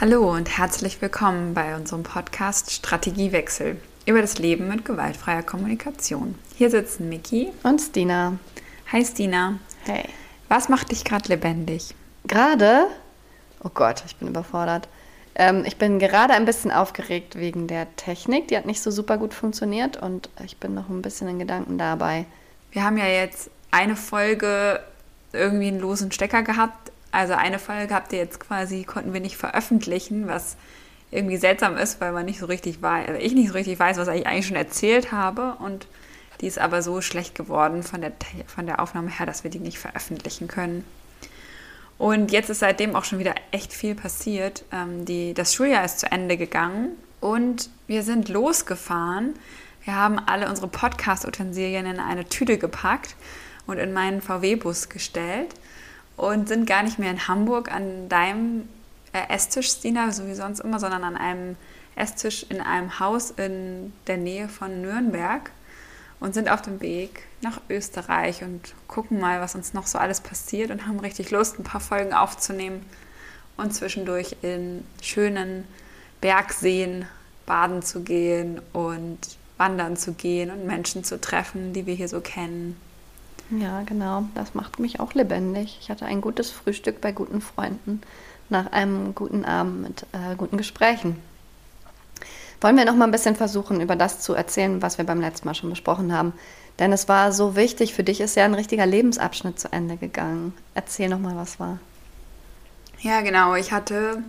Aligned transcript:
Hallo 0.00 0.32
und 0.32 0.58
herzlich 0.58 1.02
willkommen 1.02 1.54
bei 1.54 1.74
unserem 1.74 2.04
Podcast 2.04 2.70
Strategiewechsel 2.70 3.80
über 4.06 4.20
das 4.20 4.38
Leben 4.38 4.68
mit 4.68 4.84
gewaltfreier 4.84 5.42
Kommunikation. 5.42 6.36
Hier 6.54 6.70
sitzen 6.70 7.08
Miki 7.08 7.48
und 7.64 7.80
Stina. 7.80 8.38
Hi 8.92 9.04
Stina. 9.04 9.58
Hey. 9.86 10.04
Was 10.46 10.68
macht 10.68 10.92
dich 10.92 11.02
gerade 11.02 11.28
lebendig? 11.28 11.96
Gerade? 12.28 12.86
Oh 13.64 13.70
Gott, 13.74 14.04
ich 14.06 14.14
bin 14.14 14.28
überfordert. 14.28 14.86
Ähm, 15.34 15.64
ich 15.66 15.78
bin 15.78 15.98
gerade 15.98 16.34
ein 16.34 16.44
bisschen 16.44 16.70
aufgeregt 16.70 17.34
wegen 17.34 17.66
der 17.66 17.96
Technik. 17.96 18.46
Die 18.46 18.56
hat 18.56 18.66
nicht 18.66 18.80
so 18.80 18.92
super 18.92 19.18
gut 19.18 19.34
funktioniert 19.34 19.96
und 19.96 20.30
ich 20.44 20.58
bin 20.58 20.74
noch 20.74 20.88
ein 20.88 21.02
bisschen 21.02 21.26
in 21.26 21.40
Gedanken 21.40 21.76
dabei. 21.76 22.24
Wir 22.70 22.84
haben 22.84 22.98
ja 22.98 23.08
jetzt 23.08 23.50
eine 23.72 23.96
Folge 23.96 24.78
irgendwie 25.32 25.66
einen 25.66 25.80
losen 25.80 26.12
Stecker 26.12 26.44
gehabt 26.44 26.87
also 27.10 27.34
eine 27.34 27.58
Folge 27.58 27.94
habt 27.94 28.12
ihr 28.12 28.18
jetzt 28.18 28.40
quasi, 28.40 28.84
konnten 28.84 29.12
wir 29.12 29.20
nicht 29.20 29.36
veröffentlichen, 29.36 30.28
was 30.28 30.56
irgendwie 31.10 31.38
seltsam 31.38 31.76
ist, 31.76 32.00
weil 32.00 32.12
man 32.12 32.26
nicht 32.26 32.38
so 32.38 32.46
richtig 32.46 32.82
weiß, 32.82 33.08
also 33.08 33.20
ich 33.20 33.32
nicht 33.32 33.48
so 33.48 33.54
richtig 33.54 33.78
weiß, 33.78 33.96
was 33.96 34.08
ich 34.08 34.26
eigentlich 34.26 34.46
schon 34.46 34.56
erzählt 34.56 35.10
habe. 35.10 35.54
Und 35.58 35.86
die 36.40 36.46
ist 36.46 36.58
aber 36.58 36.82
so 36.82 37.00
schlecht 37.00 37.34
geworden 37.34 37.82
von 37.82 38.00
der, 38.00 38.12
von 38.46 38.66
der 38.66 38.80
Aufnahme 38.80 39.10
her, 39.10 39.26
dass 39.26 39.42
wir 39.42 39.50
die 39.50 39.58
nicht 39.58 39.78
veröffentlichen 39.78 40.48
können. 40.48 40.84
Und 41.96 42.30
jetzt 42.30 42.48
ist 42.50 42.60
seitdem 42.60 42.94
auch 42.94 43.04
schon 43.04 43.18
wieder 43.18 43.34
echt 43.50 43.72
viel 43.72 43.94
passiert. 43.94 44.64
Ähm, 44.70 45.04
die, 45.04 45.34
das 45.34 45.54
Schuljahr 45.54 45.84
ist 45.84 45.98
zu 45.98 46.12
Ende 46.12 46.36
gegangen 46.36 46.90
und 47.20 47.70
wir 47.88 48.02
sind 48.02 48.28
losgefahren. 48.28 49.34
Wir 49.84 49.96
haben 49.96 50.18
alle 50.18 50.48
unsere 50.48 50.68
Podcast-Utensilien 50.68 51.86
in 51.86 51.98
eine 51.98 52.26
Tüte 52.26 52.58
gepackt 52.58 53.16
und 53.66 53.78
in 53.78 53.92
meinen 53.92 54.20
VW-Bus 54.20 54.90
gestellt 54.90 55.54
und 56.18 56.48
sind 56.48 56.66
gar 56.66 56.82
nicht 56.82 56.98
mehr 56.98 57.10
in 57.10 57.28
Hamburg 57.28 57.72
an 57.72 58.08
deinem 58.08 58.68
äh, 59.12 59.34
Esstisch, 59.34 59.70
Stina, 59.70 60.12
so 60.12 60.26
wie 60.26 60.34
sonst 60.34 60.60
immer, 60.60 60.78
sondern 60.78 61.04
an 61.04 61.16
einem 61.16 61.56
Esstisch 61.96 62.44
in 62.48 62.60
einem 62.60 63.00
Haus 63.00 63.30
in 63.30 63.92
der 64.06 64.18
Nähe 64.18 64.48
von 64.48 64.82
Nürnberg 64.82 65.50
und 66.20 66.34
sind 66.34 66.50
auf 66.50 66.60
dem 66.60 66.80
Weg 66.80 67.22
nach 67.40 67.60
Österreich 67.70 68.42
und 68.42 68.74
gucken 68.88 69.20
mal, 69.20 69.40
was 69.40 69.54
uns 69.54 69.74
noch 69.74 69.86
so 69.86 69.98
alles 69.98 70.20
passiert 70.20 70.70
und 70.70 70.86
haben 70.86 71.00
richtig 71.00 71.30
Lust, 71.30 71.58
ein 71.58 71.64
paar 71.64 71.80
Folgen 71.80 72.12
aufzunehmen 72.12 72.84
und 73.56 73.74
zwischendurch 73.74 74.36
in 74.42 74.84
schönen 75.00 75.64
Bergseen 76.20 77.06
baden 77.46 77.82
zu 77.82 78.02
gehen 78.02 78.60
und 78.72 79.18
wandern 79.56 79.96
zu 79.96 80.12
gehen 80.12 80.50
und 80.50 80.66
Menschen 80.66 81.04
zu 81.04 81.20
treffen, 81.20 81.72
die 81.72 81.86
wir 81.86 81.94
hier 81.94 82.08
so 82.08 82.20
kennen. 82.20 82.76
Ja, 83.50 83.82
genau. 83.82 84.24
Das 84.34 84.54
macht 84.54 84.78
mich 84.78 85.00
auch 85.00 85.14
lebendig. 85.14 85.78
Ich 85.80 85.90
hatte 85.90 86.04
ein 86.04 86.20
gutes 86.20 86.50
Frühstück 86.50 87.00
bei 87.00 87.12
guten 87.12 87.40
Freunden 87.40 88.02
nach 88.50 88.72
einem 88.72 89.14
guten 89.14 89.44
Abend 89.44 89.82
mit 89.82 90.02
äh, 90.12 90.34
guten 90.36 90.56
Gesprächen. 90.56 91.16
Wollen 92.60 92.76
wir 92.76 92.84
noch 92.84 92.96
mal 92.96 93.04
ein 93.04 93.12
bisschen 93.12 93.36
versuchen, 93.36 93.80
über 93.80 93.94
das 93.94 94.20
zu 94.20 94.34
erzählen, 94.34 94.82
was 94.82 94.98
wir 94.98 95.06
beim 95.06 95.20
letzten 95.20 95.46
Mal 95.46 95.54
schon 95.54 95.70
besprochen 95.70 96.12
haben? 96.12 96.32
Denn 96.78 96.92
es 96.92 97.08
war 97.08 97.32
so 97.32 97.56
wichtig. 97.56 97.94
Für 97.94 98.04
dich 98.04 98.20
ist 98.20 98.36
ja 98.36 98.44
ein 98.44 98.54
richtiger 98.54 98.86
Lebensabschnitt 98.86 99.58
zu 99.58 99.72
Ende 99.72 99.96
gegangen. 99.96 100.52
Erzähl 100.74 101.08
noch 101.08 101.18
mal, 101.18 101.36
was 101.36 101.60
war. 101.60 101.78
Ja, 103.00 103.20
genau. 103.20 103.54
Ich 103.54 103.72
hatte 103.72 104.22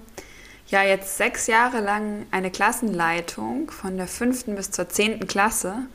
ja 0.68 0.84
jetzt 0.84 1.18
sechs 1.18 1.48
Jahre 1.48 1.80
lang 1.80 2.28
eine 2.32 2.52
Klassenleitung 2.52 3.72
von 3.72 3.98
der 3.98 4.08
fünften 4.08 4.56
bis 4.56 4.70
zur 4.70 4.90
zehnten 4.90 5.28
Klasse. 5.28 5.88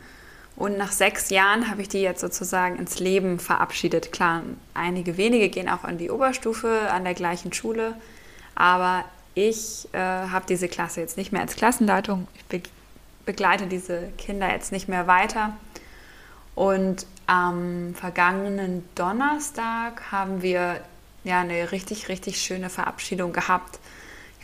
Und 0.56 0.78
nach 0.78 0.92
sechs 0.92 1.30
Jahren 1.30 1.68
habe 1.68 1.82
ich 1.82 1.88
die 1.88 2.00
jetzt 2.00 2.20
sozusagen 2.20 2.76
ins 2.76 3.00
Leben 3.00 3.40
verabschiedet. 3.40 4.12
Klar, 4.12 4.42
einige 4.72 5.16
wenige 5.16 5.48
gehen 5.48 5.68
auch 5.68 5.82
an 5.84 5.98
die 5.98 6.10
Oberstufe 6.10 6.90
an 6.90 7.04
der 7.04 7.14
gleichen 7.14 7.52
Schule, 7.52 7.94
aber 8.54 9.04
ich 9.34 9.88
äh, 9.92 9.98
habe 9.98 10.44
diese 10.48 10.68
Klasse 10.68 11.00
jetzt 11.00 11.16
nicht 11.16 11.32
mehr 11.32 11.42
als 11.42 11.56
Klassenleitung. 11.56 12.28
Ich 12.36 12.44
be 12.44 12.62
begleite 13.26 13.66
diese 13.66 14.10
Kinder 14.18 14.52
jetzt 14.52 14.70
nicht 14.70 14.86
mehr 14.86 15.06
weiter. 15.06 15.56
Und 16.54 17.06
am 17.26 17.94
vergangenen 17.94 18.86
Donnerstag 18.94 20.12
haben 20.12 20.42
wir 20.42 20.78
ja 21.24 21.40
eine 21.40 21.72
richtig, 21.72 22.10
richtig 22.10 22.42
schöne 22.42 22.68
Verabschiedung 22.68 23.32
gehabt 23.32 23.78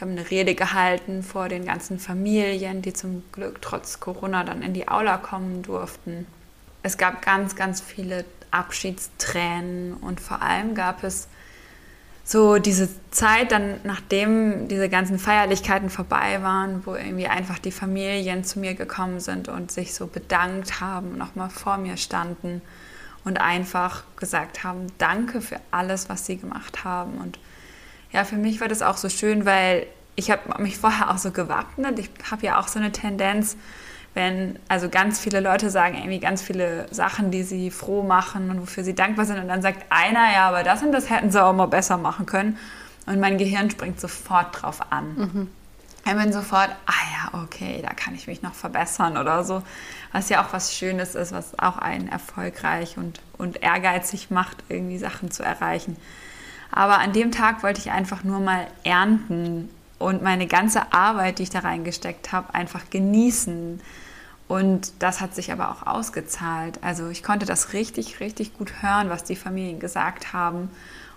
ich 0.01 0.03
habe 0.03 0.13
eine 0.13 0.31
Rede 0.31 0.55
gehalten 0.55 1.23
vor 1.23 1.51
den 1.51 1.67
ganzen 1.67 1.99
Familien, 1.99 2.81
die 2.81 2.95
zum 2.95 3.23
Glück 3.33 3.61
trotz 3.61 4.01
Corona 4.01 4.45
dann 4.45 4.63
in 4.63 4.73
die 4.73 4.89
Aula 4.89 5.19
kommen 5.19 5.61
durften. 5.61 6.27
Es 6.83 6.97
gab 6.97 7.21
ganz, 7.21 7.55
ganz 7.55 7.83
viele 7.83 8.25
Abschiedstränen 8.51 9.93
und 9.93 10.19
vor 10.19 10.41
allem 10.41 10.75
gab 10.75 11.05
es 11.05 11.29
so 12.25 12.57
diese 12.57 12.89
Zeit 13.11 13.53
dann, 13.53 13.79
nachdem 13.85 14.69
diese 14.69 14.89
ganzen 14.89 15.19
Feierlichkeiten 15.19 15.91
vorbei 15.91 16.43
waren, 16.43 16.87
wo 16.87 16.95
irgendwie 16.95 17.27
einfach 17.27 17.59
die 17.59 17.71
Familien 17.71 18.43
zu 18.43 18.59
mir 18.59 18.73
gekommen 18.73 19.21
sind 19.21 19.49
und 19.49 19.71
sich 19.71 19.93
so 19.93 20.07
bedankt 20.07 20.81
haben, 20.81 21.19
nochmal 21.19 21.51
vor 21.51 21.77
mir 21.77 21.99
standen 21.99 22.63
und 23.25 23.39
einfach 23.39 24.05
gesagt 24.17 24.65
haben, 24.65 24.87
danke 24.97 25.43
für 25.43 25.61
alles, 25.71 26.09
was 26.09 26.25
sie 26.25 26.39
gemacht 26.39 26.85
haben 26.85 27.19
und 27.19 27.39
ja, 28.13 28.25
für 28.25 28.37
mich 28.37 28.61
war 28.61 28.69
das 28.69 28.83
auch 28.83 28.97
so 28.97 29.09
schön, 29.09 29.45
weil 29.45 29.87
ich 30.17 30.31
habe 30.31 30.63
mich 30.63 30.77
vorher 30.77 31.11
auch 31.11 31.19
so 31.19 31.31
gewappnet. 31.31 31.99
Ich 31.99 32.11
habe 32.31 32.45
ja 32.45 32.61
auch 32.61 32.69
so 32.69 32.79
eine 32.79 32.93
Tendenz, 32.93 33.57
wenn 34.15 34.59
also 34.69 34.89
ganz 34.89 35.21
viele 35.21 35.41
Leute 35.41 35.71
sagen 35.71 35.97
irgendwie 35.97 36.19
ganz 36.19 36.43
viele 36.43 36.87
Sachen, 36.91 37.31
die 37.31 37.45
sie 37.45 37.71
froh 37.71 38.03
machen 38.03 38.51
und 38.51 38.61
wofür 38.61 38.83
sie 38.83 38.95
dankbar 38.95 39.25
sind 39.25 39.39
und 39.39 39.49
dann 39.49 39.63
sagt 39.63 39.85
einer, 39.91 40.33
ja, 40.33 40.49
aber 40.49 40.65
das 40.65 40.83
und 40.83 40.93
das 40.93 41.09
hätten 41.11 41.31
sie 41.31 41.43
auch 41.43 41.53
mal 41.53 41.67
besser 41.67 41.97
machen 41.97 42.27
können 42.27 42.59
und 43.07 43.21
mein 43.21 43.39
Gehirn 43.39 43.71
springt 43.71 44.01
sofort 44.01 44.63
drauf 44.63 44.93
an. 44.93 45.15
Mhm. 45.17 45.51
Ich 46.07 46.15
bin 46.15 46.33
sofort, 46.33 46.71
ah 46.87 46.93
ja, 47.33 47.43
okay, 47.45 47.83
da 47.83 47.93
kann 47.93 48.15
ich 48.15 48.27
mich 48.27 48.43
noch 48.43 48.55
verbessern 48.55 49.19
oder 49.19 49.45
so. 49.45 49.63
Was 50.13 50.29
ja 50.29 50.43
auch 50.43 50.53
was 50.53 50.75
Schönes 50.75 51.15
ist, 51.15 51.31
was 51.33 51.59
auch 51.59 51.77
einen 51.77 52.09
erfolgreich 52.09 52.97
und, 52.97 53.21
und 53.37 53.63
ehrgeizig 53.63 54.31
macht, 54.31 54.57
irgendwie 54.69 54.99
Sachen 54.99 55.31
zu 55.31 55.43
erreichen. 55.43 55.97
Aber 56.73 56.99
an 56.99 57.13
dem 57.13 57.33
Tag 57.33 57.63
wollte 57.63 57.81
ich 57.81 57.91
einfach 57.91 58.25
nur 58.25 58.41
mal 58.41 58.67
ernten 58.85 59.69
und 59.99 60.23
meine 60.23 60.47
ganze 60.47 60.93
Arbeit, 60.93 61.39
die 61.39 61.45
ich 61.45 61.51
da 61.51 61.61
reingesteckt 61.61 62.33
habe, 62.33 62.55
einfach 62.55 62.91
genießen. 62.91 63.81
Und 64.49 64.93
das 64.99 65.21
hat 65.21 65.35
sich 65.35 65.53
aber 65.53 65.71
auch 65.71 65.87
ausgezahlt. 65.87 66.79
Also 66.83 67.09
ich 67.09 67.23
konnte 67.23 67.47
das 67.47 67.73
richtig, 67.73 68.21
richtig 68.21 68.57
gut 68.57 68.83
hören, 68.83 69.11
was 69.11 69.25
die 69.25 69.37
Familien 69.37 69.79
gesagt 69.79 70.33
haben. 70.33 70.71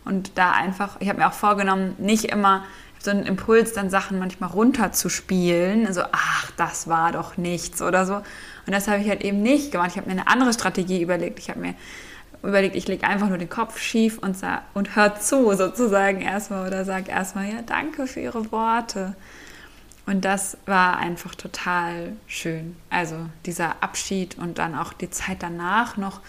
Und 0.05 0.37
da 0.37 0.51
einfach, 0.51 0.97
ich 0.99 1.09
habe 1.09 1.19
mir 1.19 1.27
auch 1.27 1.33
vorgenommen, 1.33 1.95
nicht 1.97 2.25
immer 2.25 2.63
so 2.99 3.11
einen 3.11 3.23
Impuls, 3.23 3.73
dann 3.73 3.89
Sachen 3.89 4.19
manchmal 4.19 4.49
runterzuspielen. 4.49 5.87
Also, 5.87 6.03
ach, 6.11 6.51
das 6.57 6.87
war 6.87 7.11
doch 7.11 7.37
nichts 7.37 7.81
oder 7.81 8.05
so. 8.05 8.15
Und 8.15 8.23
das 8.67 8.87
habe 8.87 9.01
ich 9.01 9.09
halt 9.09 9.21
eben 9.23 9.41
nicht 9.41 9.71
gemacht. 9.71 9.91
Ich 9.91 9.97
habe 9.97 10.07
mir 10.07 10.13
eine 10.13 10.27
andere 10.27 10.53
Strategie 10.53 11.01
überlegt. 11.01 11.39
Ich 11.39 11.49
habe 11.49 11.59
mir 11.59 11.75
überlegt, 12.43 12.75
ich 12.75 12.87
lege 12.87 13.07
einfach 13.07 13.29
nur 13.29 13.37
den 13.37 13.49
Kopf 13.49 13.79
schief 13.79 14.17
und, 14.19 14.35
und 14.73 14.95
hör 14.95 15.19
zu 15.19 15.53
sozusagen 15.55 16.21
erstmal 16.21 16.67
oder 16.67 16.85
sag 16.85 17.09
erstmal, 17.09 17.47
ja, 17.47 17.61
danke 17.65 18.07
für 18.07 18.19
Ihre 18.19 18.51
Worte. 18.51 19.15
Und 20.05 20.25
das 20.25 20.57
war 20.65 20.97
einfach 20.97 21.33
total 21.35 22.13
schön. 22.27 22.75
Also 22.89 23.15
dieser 23.45 23.81
Abschied 23.81 24.37
und 24.37 24.57
dann 24.57 24.75
auch 24.75 24.91
die 24.91 25.09
Zeit 25.09 25.37
danach 25.41 25.95
noch 25.95 26.19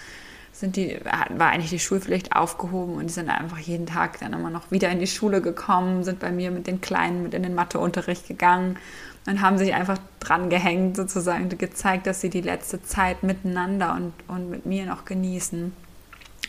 sind 0.53 0.77
die, 0.77 1.01
war 1.05 1.49
eigentlich 1.51 1.71
die 1.71 1.81
Schulpflicht 1.81 2.37
aufgehoben 2.37 2.95
und 2.95 3.09
die 3.09 3.13
sind 3.13 3.29
einfach 3.29 3.59
jeden 3.59 3.87
Tag 3.87 4.21
dann 4.21 4.33
immer 4.33 4.51
noch 4.51 4.71
wieder 4.71 4.89
in 4.91 5.01
die 5.01 5.09
Schule 5.09 5.43
gekommen, 5.43 6.05
sind 6.05 6.21
bei 6.21 6.31
mir 6.31 6.53
mit 6.53 6.69
den 6.69 6.81
Kleinen 6.81 7.25
mit 7.25 7.35
in 7.35 7.43
den 7.43 7.57
Matheunterricht 7.57 8.29
gegangen 8.29 8.79
und 9.27 9.41
haben 9.41 9.59
sich 9.59 9.75
einfach 9.75 9.99
dran 10.21 10.51
gehängt 10.51 10.97
sozusagen, 10.97 11.49
gezeigt, 11.49 12.07
dass 12.07 12.21
sie 12.21 12.31
die 12.31 12.41
letzte 12.41 12.81
Zeit 12.83 13.25
miteinander 13.25 13.95
und, 13.95 14.13
und 14.29 14.49
mit 14.49 14.65
mir 14.65 14.87
noch 14.87 15.05
genießen. 15.05 15.73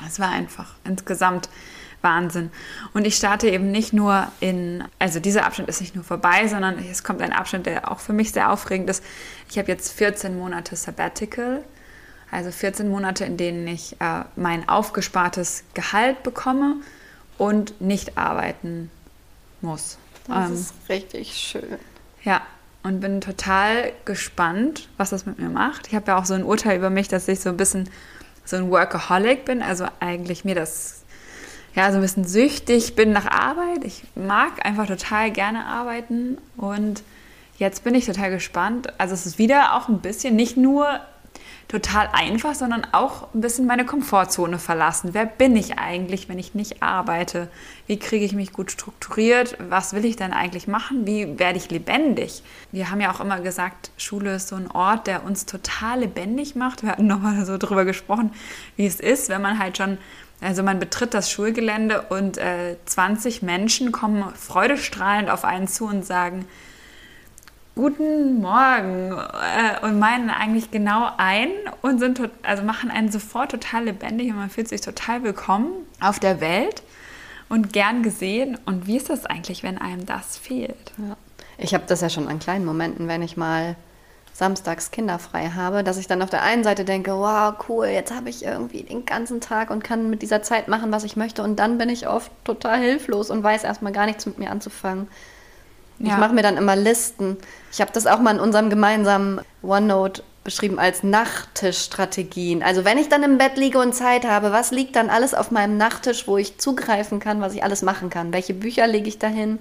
Es 0.06 0.20
war 0.20 0.30
einfach 0.30 0.74
insgesamt 0.84 1.50
Wahnsinn. 2.02 2.52
Und 2.94 3.06
ich 3.06 3.16
starte 3.16 3.50
eben 3.50 3.72
nicht 3.72 3.92
nur 3.92 4.28
in, 4.40 4.84
also 5.00 5.20
dieser 5.20 5.46
Abschnitt 5.46 5.68
ist 5.68 5.82
nicht 5.82 5.96
nur 5.96 6.04
vorbei, 6.04 6.48
sondern 6.48 6.78
es 6.80 7.04
kommt 7.04 7.22
ein 7.22 7.34
Abschnitt, 7.34 7.66
der 7.66 7.92
auch 7.92 8.00
für 8.00 8.14
mich 8.14 8.32
sehr 8.32 8.52
aufregend 8.52 8.90
ist. 8.90 9.04
Ich 9.50 9.58
habe 9.58 9.70
jetzt 9.70 9.92
14 9.92 10.38
Monate 10.38 10.76
Sabbatical, 10.76 11.64
also 12.32 12.52
14 12.52 12.90
Monate, 12.90 13.26
in 13.26 13.38
denen 13.38 13.68
ich 13.68 14.00
äh, 14.00 14.24
mein 14.36 14.70
aufgespartes 14.70 15.64
Gehalt 15.74 16.24
bekomme 16.24 16.76
und 17.38 17.82
nicht 17.82 18.18
arbeiten 18.18 18.92
muss. 19.62 19.98
Das 20.28 20.50
ähm, 20.50 20.56
ist 20.56 20.74
richtig 20.90 21.34
schön. 21.36 21.78
Ja, 22.24 22.42
und 22.84 23.00
bin 23.00 23.20
total 23.20 23.92
gespannt, 24.06 24.90
was 24.98 25.10
das 25.10 25.26
mit 25.26 25.40
mir 25.40 25.50
macht. 25.50 25.88
Ich 25.88 25.96
habe 25.96 26.08
ja 26.08 26.18
auch 26.18 26.26
so 26.26 26.36
ein 26.36 26.44
Urteil 26.44 26.78
über 26.78 26.92
mich, 26.92 27.08
dass 27.08 27.28
ich 27.28 27.40
so 27.40 27.50
ein 27.50 27.58
bisschen 27.58 27.90
so 28.46 28.56
ein 28.56 28.70
Workaholic 28.70 29.46
bin, 29.46 29.62
also 29.62 29.86
eigentlich 30.00 30.46
mir 30.46 30.56
das 30.56 31.04
ja 31.76 31.92
so 31.92 31.98
ein 31.98 32.02
bisschen 32.02 32.26
süchtig 32.26 32.96
bin 32.96 33.12
nach 33.12 33.26
Arbeit. 33.26 33.84
Ich 33.84 34.04
mag 34.16 34.66
einfach 34.66 34.88
total 34.88 35.32
gerne 35.32 35.66
arbeiten 35.66 36.38
und 36.56 37.04
jetzt 37.58 37.84
bin 37.84 37.96
ich 37.96 38.06
total 38.06 38.32
gespannt. 38.32 38.94
Also 38.98 39.14
es 39.14 39.26
ist 39.26 39.38
wieder 39.38 39.76
auch 39.76 39.90
ein 39.90 40.00
bisschen 40.00 40.36
nicht 40.36 40.58
nur 40.58 41.02
total 41.68 42.10
einfach, 42.14 42.54
sondern 42.54 42.86
auch 42.92 43.34
ein 43.34 43.42
bisschen 43.42 43.66
meine 43.66 43.86
Komfortzone 43.86 44.60
verlassen. 44.60 45.10
Wer 45.14 45.26
bin 45.26 45.56
ich 45.56 45.80
eigentlich, 45.80 46.30
wenn 46.30 46.38
ich 46.38 46.54
nicht 46.54 46.84
arbeite? 46.84 47.48
Wie 47.88 47.98
kriege 47.98 48.24
ich 48.24 48.34
mich 48.34 48.54
gut 48.54 48.72
strukturiert? 48.72 49.58
Was 49.70 49.94
will 49.94 50.06
ich 50.06 50.16
denn 50.16 50.32
eigentlich 50.32 50.68
machen? 50.68 51.08
Wie 51.08 51.40
werde 51.40 51.58
ich 51.58 51.72
lebendig? 51.72 52.44
Wir 52.72 52.92
haben 52.92 53.02
ja 53.02 53.12
auch 53.12 53.20
immer 53.20 53.40
gesagt, 53.40 53.92
Schule 53.98 54.36
ist 54.36 54.50
so 54.50 54.56
ein 54.56 54.70
Ort, 54.70 55.08
der 55.08 55.26
uns 55.26 55.46
total 55.46 56.02
lebendig 56.02 56.56
macht. 56.56 56.84
Wir 56.84 56.92
hatten 56.92 57.08
nochmal 57.08 57.46
so 57.46 57.58
drüber 57.58 57.86
gesprochen, 57.86 58.32
wie 58.76 58.86
es 58.86 59.00
ist, 59.00 59.30
wenn 59.30 59.42
man 59.42 59.60
halt 59.60 59.78
schon 59.78 59.98
also 60.42 60.64
man 60.64 60.80
betritt 60.80 61.14
das 61.14 61.32
Schulgelände 61.32 62.04
und 62.10 62.38
äh, 62.38 62.76
20 62.86 63.42
Menschen 63.42 63.92
kommen 63.92 64.26
freudestrahlend 64.36 65.30
auf 65.30 65.46
einen 65.46 65.68
zu 65.68 65.86
und 65.86 66.06
sagen, 66.06 66.46
guten 67.76 68.42
Morgen 68.42 69.12
äh, 69.12 69.86
und 69.86 70.00
meinen 70.00 70.30
eigentlich 70.30 70.72
genau 70.72 71.10
ein 71.18 71.50
und 71.82 72.00
sind 72.00 72.22
also 72.44 72.64
machen 72.64 72.90
einen 72.90 73.12
sofort 73.12 73.52
total 73.52 73.86
lebendig 73.86 74.30
und 74.30 74.38
man 74.38 74.50
fühlt 74.50 74.70
sich 74.70 74.80
total 74.80 75.24
willkommen 75.24 75.74
auf 76.00 76.20
der 76.20 76.40
Welt 76.40 76.84
und 77.50 77.74
gern 77.74 78.02
gesehen. 78.02 78.58
Und 78.66 78.88
wie 78.88 78.96
ist 78.96 79.10
das 79.10 79.26
eigentlich, 79.26 79.62
wenn 79.64 79.78
einem 79.78 80.06
das 80.06 80.38
fehlt? 80.38 80.94
Ja. 80.98 81.18
Ich 81.58 81.74
habe 81.74 81.84
das 81.86 82.00
ja 82.00 82.10
schon 82.10 82.30
an 82.30 82.40
kleinen 82.40 82.66
Momenten, 82.66 83.10
wenn 83.10 83.22
ich 83.22 83.36
mal 83.36 83.76
samstags 84.34 84.92
kinderfrei 84.92 85.50
habe, 85.50 85.84
dass 85.84 85.98
ich 85.98 86.08
dann 86.08 86.22
auf 86.22 86.30
der 86.30 86.44
einen 86.44 86.64
Seite 86.64 86.86
denke, 86.86 87.12
wow, 87.12 87.56
cool, 87.68 87.88
jetzt 87.88 88.14
habe 88.14 88.30
ich 88.30 88.44
irgendwie 88.44 88.84
den 88.84 89.06
ganzen 89.06 89.42
Tag 89.42 89.70
und 89.70 89.84
kann 89.84 90.10
mit 90.10 90.22
dieser 90.22 90.42
Zeit 90.42 90.70
machen, 90.70 90.92
was 90.94 91.04
ich 91.04 91.18
möchte. 91.18 91.44
Und 91.44 91.58
dann 91.60 91.78
bin 91.78 91.90
ich 91.90 92.08
oft 92.08 92.32
total 92.46 92.80
hilflos 92.80 93.30
und 93.30 93.44
weiß 93.44 93.66
erstmal 93.66 93.92
gar 93.92 94.06
nichts 94.06 94.26
mit 94.26 94.38
mir 94.38 94.50
anzufangen. 94.50 95.08
Ja. 96.00 96.14
Ich 96.14 96.18
mache 96.18 96.34
mir 96.34 96.44
dann 96.44 96.58
immer 96.58 96.76
Listen. 96.76 97.38
Ich 97.72 97.82
habe 97.82 97.92
das 97.94 98.08
auch 98.08 98.20
mal 98.20 98.36
in 98.36 98.40
unserem 98.40 98.70
gemeinsamen 98.70 99.42
OneNote 99.62 100.24
beschrieben 100.44 100.78
als 100.78 101.04
Nachttischstrategien. 101.04 102.62
Also 102.62 102.86
wenn 102.86 102.98
ich 102.98 103.10
dann 103.10 103.24
im 103.24 103.38
Bett 103.38 103.58
liege 103.58 103.80
und 103.80 103.94
Zeit 103.94 104.26
habe, 104.26 104.52
was 104.52 104.72
liegt 104.72 104.96
dann 104.96 105.10
alles 105.10 105.34
auf 105.34 105.50
meinem 105.52 105.78
Nachttisch, 105.78 106.28
wo 106.28 106.38
ich 106.38 106.60
zugreifen 106.60 107.20
kann, 107.20 107.42
was 107.42 107.54
ich 107.54 107.64
alles 107.64 107.82
machen 107.82 108.10
kann? 108.10 108.32
Welche 108.32 108.54
Bücher 108.54 108.86
lege 108.86 109.08
ich 109.08 109.18
dahin? 109.18 109.60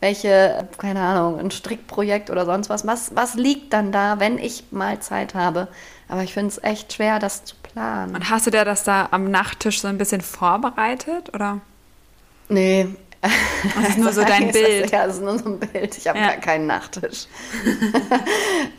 welche, 0.00 0.66
keine 0.78 1.00
Ahnung, 1.00 1.38
ein 1.38 1.50
Strickprojekt 1.50 2.30
oder 2.30 2.46
sonst 2.46 2.70
was. 2.70 2.86
Was, 2.86 3.14
was 3.14 3.34
liegt 3.34 3.72
dann 3.72 3.92
da, 3.92 4.18
wenn 4.18 4.38
ich 4.38 4.64
mal 4.70 4.98
Zeit 5.00 5.34
habe? 5.34 5.68
Aber 6.08 6.22
ich 6.22 6.32
finde 6.32 6.48
es 6.48 6.62
echt 6.62 6.94
schwer, 6.94 7.18
das 7.18 7.44
zu 7.44 7.54
planen. 7.62 8.14
Und 8.14 8.30
hast 8.30 8.46
du 8.46 8.50
dir 8.50 8.64
das 8.64 8.82
da 8.82 9.08
am 9.10 9.30
Nachttisch 9.30 9.80
so 9.80 9.88
ein 9.88 9.98
bisschen 9.98 10.22
vorbereitet, 10.22 11.34
oder? 11.34 11.60
Nee. 12.48 12.88
Das 13.74 13.90
ist 13.90 13.98
nur 13.98 14.12
so 14.12 14.24
dein 14.24 14.50
Bild. 14.52 14.90
ja, 14.90 15.06
das 15.06 15.16
ist 15.16 15.22
nur 15.22 15.38
so 15.38 15.44
ein 15.46 15.58
Bild. 15.60 15.96
Ich 15.98 16.08
habe 16.08 16.18
ja. 16.18 16.28
gar 16.28 16.36
keinen 16.36 16.66
Nachttisch. 16.66 17.26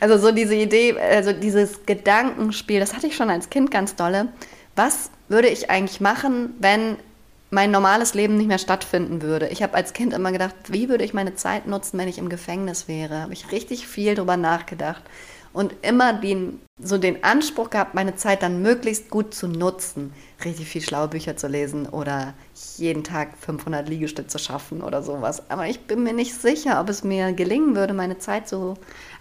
also 0.00 0.18
so 0.18 0.32
diese 0.32 0.54
Idee, 0.56 0.98
also 0.98 1.32
dieses 1.32 1.86
Gedankenspiel, 1.86 2.80
das 2.80 2.94
hatte 2.94 3.06
ich 3.06 3.14
schon 3.16 3.30
als 3.30 3.50
Kind 3.50 3.70
ganz 3.70 3.94
dolle. 3.94 4.28
Was 4.74 5.10
würde 5.28 5.48
ich 5.48 5.70
eigentlich 5.70 6.00
machen, 6.00 6.54
wenn 6.58 6.96
mein 7.50 7.70
normales 7.70 8.14
Leben 8.14 8.36
nicht 8.36 8.46
mehr 8.46 8.58
stattfinden 8.58 9.22
würde. 9.22 9.48
Ich 9.48 9.62
habe 9.62 9.74
als 9.74 9.92
Kind 9.92 10.12
immer 10.12 10.30
gedacht, 10.30 10.54
wie 10.68 10.88
würde 10.88 11.04
ich 11.04 11.14
meine 11.14 11.34
Zeit 11.34 11.66
nutzen, 11.66 11.98
wenn 11.98 12.08
ich 12.08 12.18
im 12.18 12.28
Gefängnis 12.28 12.86
wäre? 12.86 13.22
Habe 13.22 13.32
ich 13.32 13.50
richtig 13.50 13.88
viel 13.88 14.14
darüber 14.14 14.36
nachgedacht 14.36 15.02
und 15.52 15.74
immer 15.82 16.12
den, 16.12 16.60
so 16.78 16.96
den 16.96 17.24
Anspruch 17.24 17.70
gehabt, 17.70 17.94
meine 17.94 18.14
Zeit 18.14 18.42
dann 18.42 18.62
möglichst 18.62 19.10
gut 19.10 19.34
zu 19.34 19.48
nutzen. 19.48 20.12
Richtig 20.44 20.68
viel 20.68 20.80
schlaue 20.80 21.08
Bücher 21.08 21.36
zu 21.36 21.48
lesen 21.48 21.86
oder 21.86 22.34
jeden 22.76 23.02
Tag 23.02 23.36
500 23.38 23.88
Liegestütze 23.88 24.38
schaffen 24.38 24.80
oder 24.80 25.02
sowas. 25.02 25.50
Aber 25.50 25.66
ich 25.66 25.80
bin 25.80 26.04
mir 26.04 26.12
nicht 26.12 26.40
sicher, 26.40 26.80
ob 26.80 26.88
es 26.88 27.02
mir 27.02 27.32
gelingen 27.32 27.74
würde, 27.74 27.94
meine 27.94 28.18
Zeit 28.18 28.48
so. 28.48 28.74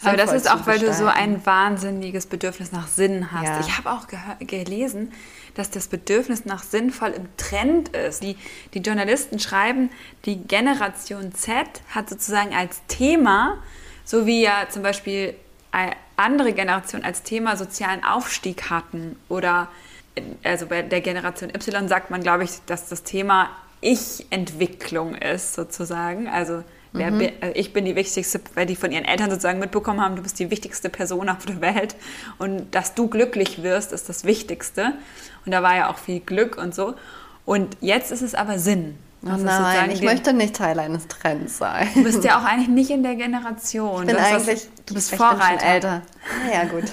Aber 0.03 0.17
das 0.17 0.31
ist 0.31 0.49
auch, 0.49 0.67
weil 0.67 0.77
du 0.77 0.93
so 0.93 1.07
ein 1.07 1.43
wahnsinniges 1.45 2.27
Bedürfnis 2.27 2.71
nach 2.71 2.87
Sinn 2.87 3.31
hast. 3.31 3.45
Ja. 3.45 3.59
Ich 3.61 3.77
habe 3.77 3.91
auch 3.91 4.05
gelesen, 4.39 5.11
dass 5.55 5.71
das 5.71 5.87
Bedürfnis 5.87 6.45
nach 6.45 6.61
sinnvoll 6.61 7.09
im 7.09 7.27
Trend 7.37 7.89
ist. 7.89 8.21
Die, 8.21 8.37
die 8.75 8.79
Journalisten 8.79 9.39
schreiben, 9.39 9.89
die 10.25 10.37
Generation 10.37 11.33
Z 11.33 11.65
hat 11.89 12.07
sozusagen 12.07 12.53
als 12.53 12.81
Thema, 12.87 13.57
so 14.05 14.27
wie 14.27 14.43
ja 14.43 14.67
zum 14.69 14.83
Beispiel 14.83 15.33
andere 16.15 16.53
Generationen 16.53 17.05
als 17.05 17.23
Thema 17.23 17.55
sozialen 17.55 18.03
Aufstieg 18.03 18.69
hatten 18.69 19.17
oder 19.29 19.67
also 20.43 20.65
bei 20.65 20.81
der 20.81 21.01
Generation 21.01 21.49
Y 21.49 21.87
sagt 21.87 22.11
man, 22.11 22.21
glaube 22.21 22.43
ich, 22.43 22.51
dass 22.65 22.89
das 22.89 23.03
Thema 23.03 23.49
Ich-Entwicklung 23.81 25.15
ist 25.15 25.53
sozusagen. 25.53 26.27
Also 26.27 26.63
Wer, 26.91 27.11
mhm. 27.11 27.29
Also 27.41 27.55
ich 27.55 27.71
bin 27.71 27.85
die 27.85 27.95
wichtigste, 27.95 28.41
weil 28.55 28.65
die 28.65 28.75
von 28.75 28.91
ihren 28.91 29.05
Eltern 29.05 29.29
sozusagen 29.29 29.59
mitbekommen 29.59 30.01
haben, 30.01 30.15
du 30.15 30.23
bist 30.23 30.39
die 30.39 30.49
wichtigste 30.49 30.89
Person 30.89 31.29
auf 31.29 31.45
der 31.45 31.61
Welt 31.61 31.95
und 32.39 32.73
dass 32.73 32.95
du 32.95 33.07
glücklich 33.07 33.61
wirst, 33.61 33.93
ist 33.93 34.09
das 34.09 34.23
Wichtigste. 34.23 34.93
Und 35.45 35.51
da 35.51 35.61
war 35.61 35.75
ja 35.75 35.89
auch 35.91 35.97
viel 35.97 36.19
Glück 36.19 36.57
und 36.57 36.73
so. 36.73 36.95
Und 37.45 37.77
jetzt 37.79 38.11
ist 38.11 38.21
es 38.21 38.35
aber 38.35 38.59
Sinn. 38.59 38.97
Oh 39.21 39.35
nein, 39.35 39.91
ich 39.91 40.01
möchte 40.01 40.31
nicht 40.31 40.55
Teil 40.55 40.79
eines 40.79 41.07
Trends 41.07 41.57
sein. 41.57 41.89
Du 41.93 42.03
bist 42.03 42.23
ja 42.23 42.39
auch 42.39 42.43
eigentlich 42.45 42.69
nicht 42.69 42.89
in 42.89 43.03
der 43.03 43.15
Generation. 43.15 44.01
Ich 44.03 44.07
bin 44.07 44.15
du 44.15 44.21
eigentlich, 44.21 44.45
das, 44.45 44.85
du 44.85 44.93
bist 44.93 45.15
Vorreiter. 45.15 45.65
älter. 45.65 46.01
Ah, 46.23 46.53
ja, 46.53 46.63
gut. 46.65 46.85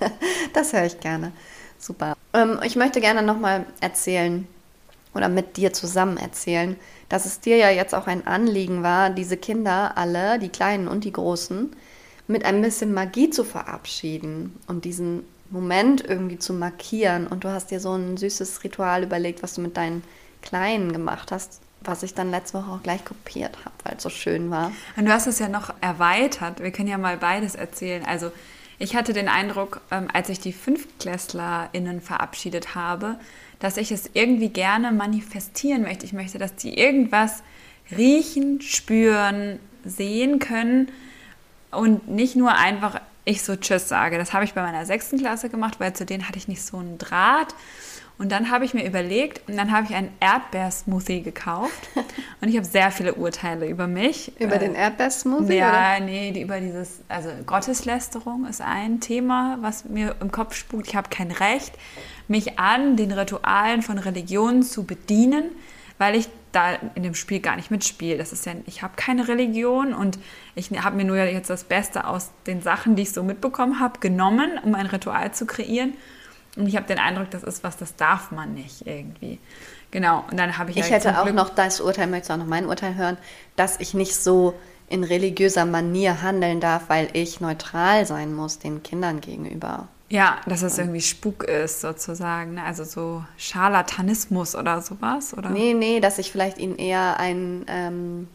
das 0.52 0.72
höre 0.72 0.86
ich 0.86 0.98
gerne. 0.98 1.32
Super. 1.78 2.16
Ähm, 2.34 2.58
ich 2.64 2.76
möchte 2.76 3.00
gerne 3.00 3.22
nochmal 3.22 3.66
erzählen 3.80 4.48
oder 5.14 5.28
mit 5.28 5.56
dir 5.56 5.72
zusammen 5.72 6.16
erzählen, 6.16 6.76
dass 7.08 7.24
es 7.24 7.40
dir 7.40 7.56
ja 7.56 7.70
jetzt 7.70 7.94
auch 7.94 8.06
ein 8.06 8.26
Anliegen 8.26 8.82
war, 8.82 9.10
diese 9.10 9.36
Kinder 9.36 9.96
alle, 9.96 10.38
die 10.38 10.48
Kleinen 10.48 10.88
und 10.88 11.04
die 11.04 11.12
Großen, 11.12 11.74
mit 12.26 12.44
ein 12.44 12.62
bisschen 12.62 12.94
Magie 12.94 13.30
zu 13.30 13.44
verabschieden 13.44 14.56
und 14.66 14.84
diesen 14.84 15.24
Moment 15.50 16.04
irgendwie 16.04 16.38
zu 16.38 16.52
markieren. 16.52 17.26
Und 17.26 17.44
du 17.44 17.48
hast 17.48 17.70
dir 17.70 17.80
so 17.80 17.92
ein 17.92 18.16
süßes 18.16 18.62
Ritual 18.62 19.02
überlegt, 19.02 19.42
was 19.42 19.54
du 19.54 19.60
mit 19.60 19.76
deinen 19.76 20.04
Kleinen 20.42 20.92
gemacht 20.92 21.32
hast, 21.32 21.60
was 21.82 22.02
ich 22.02 22.14
dann 22.14 22.30
letzte 22.30 22.58
Woche 22.58 22.70
auch 22.70 22.82
gleich 22.82 23.04
kopiert 23.04 23.56
habe, 23.64 23.74
weil 23.84 23.96
es 23.96 24.02
so 24.02 24.10
schön 24.10 24.50
war. 24.50 24.72
Und 24.96 25.06
du 25.06 25.12
hast 25.12 25.26
es 25.26 25.38
ja 25.38 25.48
noch 25.48 25.72
erweitert. 25.80 26.60
Wir 26.60 26.70
können 26.70 26.88
ja 26.88 26.98
mal 26.98 27.16
beides 27.16 27.54
erzählen. 27.54 28.04
Also 28.04 28.30
ich 28.78 28.96
hatte 28.96 29.12
den 29.12 29.28
Eindruck, 29.28 29.80
ähm, 29.90 30.08
als 30.12 30.28
ich 30.28 30.40
die 30.40 30.52
FünftklässlerInnen 30.52 32.00
verabschiedet 32.00 32.74
habe, 32.74 33.18
dass 33.58 33.76
ich 33.76 33.92
es 33.92 34.10
irgendwie 34.14 34.48
gerne 34.48 34.92
manifestieren 34.92 35.82
möchte. 35.82 36.06
Ich 36.06 36.12
möchte, 36.12 36.38
dass 36.38 36.56
die 36.56 36.78
irgendwas 36.78 37.42
riechen, 37.90 38.60
spüren, 38.60 39.58
sehen 39.84 40.38
können 40.38 40.90
und 41.70 42.08
nicht 42.08 42.36
nur 42.36 42.52
einfach 42.52 43.00
ich 43.24 43.42
so 43.42 43.56
Tschüss 43.56 43.88
sage. 43.88 44.18
Das 44.18 44.32
habe 44.32 44.44
ich 44.44 44.54
bei 44.54 44.62
meiner 44.62 44.86
sechsten 44.86 45.18
Klasse 45.18 45.50
gemacht, 45.50 45.78
weil 45.78 45.92
zu 45.92 46.06
denen 46.06 46.26
hatte 46.26 46.38
ich 46.38 46.48
nicht 46.48 46.62
so 46.62 46.78
einen 46.78 46.98
Draht. 46.98 47.54
Und 48.20 48.30
dann 48.32 48.50
habe 48.50 48.66
ich 48.66 48.74
mir 48.74 48.86
überlegt, 48.86 49.48
und 49.48 49.56
dann 49.56 49.72
habe 49.72 49.86
ich 49.88 49.94
einen 49.94 50.12
Erdbeersmoothie 50.20 51.22
gekauft. 51.22 51.88
Und 52.42 52.48
ich 52.48 52.56
habe 52.56 52.66
sehr 52.66 52.90
viele 52.90 53.14
Urteile 53.14 53.66
über 53.66 53.86
mich. 53.86 54.38
Über 54.38 54.56
äh, 54.56 54.58
den 54.58 54.74
Erdbeersmoothie? 54.74 55.54
Ja, 55.54 55.96
oder? 55.96 56.04
nee, 56.04 56.30
die, 56.30 56.42
über 56.42 56.60
dieses, 56.60 57.00
also 57.08 57.30
Gotteslästerung 57.46 58.44
ist 58.44 58.60
ein 58.60 59.00
Thema, 59.00 59.56
was 59.62 59.86
mir 59.86 60.16
im 60.20 60.30
Kopf 60.30 60.54
spukt. 60.54 60.88
Ich 60.88 60.96
habe 60.96 61.08
kein 61.08 61.30
Recht, 61.30 61.72
mich 62.28 62.58
an 62.58 62.96
den 62.96 63.10
Ritualen 63.10 63.80
von 63.80 63.96
Religionen 63.96 64.64
zu 64.64 64.84
bedienen, 64.84 65.44
weil 65.96 66.14
ich 66.14 66.28
da 66.52 66.74
in 66.94 67.02
dem 67.02 67.14
Spiel 67.14 67.40
gar 67.40 67.56
nicht 67.56 67.70
mitspiele. 67.70 68.18
Das 68.18 68.34
ist 68.34 68.44
ja, 68.44 68.52
ich 68.66 68.82
habe 68.82 68.92
keine 68.96 69.28
Religion 69.28 69.94
und 69.94 70.18
ich 70.54 70.70
habe 70.82 70.94
mir 70.94 71.06
nur 71.06 71.16
jetzt 71.16 71.48
das 71.48 71.64
Beste 71.64 72.06
aus 72.06 72.32
den 72.46 72.60
Sachen, 72.60 72.96
die 72.96 73.02
ich 73.04 73.12
so 73.12 73.22
mitbekommen 73.22 73.80
habe, 73.80 73.98
genommen, 73.98 74.60
um 74.62 74.74
ein 74.74 74.84
Ritual 74.84 75.32
zu 75.32 75.46
kreieren. 75.46 75.94
Und 76.56 76.66
ich 76.66 76.76
habe 76.76 76.86
den 76.86 76.98
Eindruck, 76.98 77.30
das 77.30 77.42
ist 77.42 77.62
was, 77.62 77.76
das 77.76 77.96
darf 77.96 78.30
man 78.32 78.54
nicht 78.54 78.86
irgendwie. 78.86 79.38
Genau, 79.90 80.24
und 80.30 80.36
dann 80.38 80.58
habe 80.58 80.70
ich. 80.70 80.76
Ich 80.76 80.84
halt 80.84 81.04
hätte 81.04 81.18
auch 81.18 81.24
Glück 81.24 81.34
noch 81.34 81.50
das 81.50 81.80
Urteil, 81.80 82.06
möchtest 82.06 82.30
du 82.30 82.34
auch 82.34 82.38
noch 82.38 82.46
mein 82.46 82.66
Urteil 82.66 82.94
hören, 82.96 83.16
dass 83.56 83.78
ich 83.80 83.94
nicht 83.94 84.14
so 84.14 84.54
in 84.88 85.04
religiöser 85.04 85.66
Manier 85.66 86.22
handeln 86.22 86.60
darf, 86.60 86.84
weil 86.88 87.08
ich 87.12 87.40
neutral 87.40 88.06
sein 88.06 88.34
muss 88.34 88.58
den 88.58 88.82
Kindern 88.82 89.20
gegenüber. 89.20 89.88
Ja, 90.08 90.38
dass 90.46 90.62
es 90.62 90.76
irgendwie 90.76 91.00
Spuk 91.00 91.44
ist, 91.44 91.80
sozusagen. 91.80 92.54
Ne? 92.54 92.64
Also 92.64 92.82
so 92.82 93.24
Scharlatanismus 93.36 94.56
oder 94.56 94.82
sowas, 94.82 95.32
oder? 95.38 95.50
Nee, 95.50 95.74
nee, 95.74 96.00
dass 96.00 96.18
ich 96.18 96.32
vielleicht 96.32 96.58
ihnen 96.58 96.76
eher 96.76 97.20
ein, 97.20 97.64
ähm, 97.68 98.26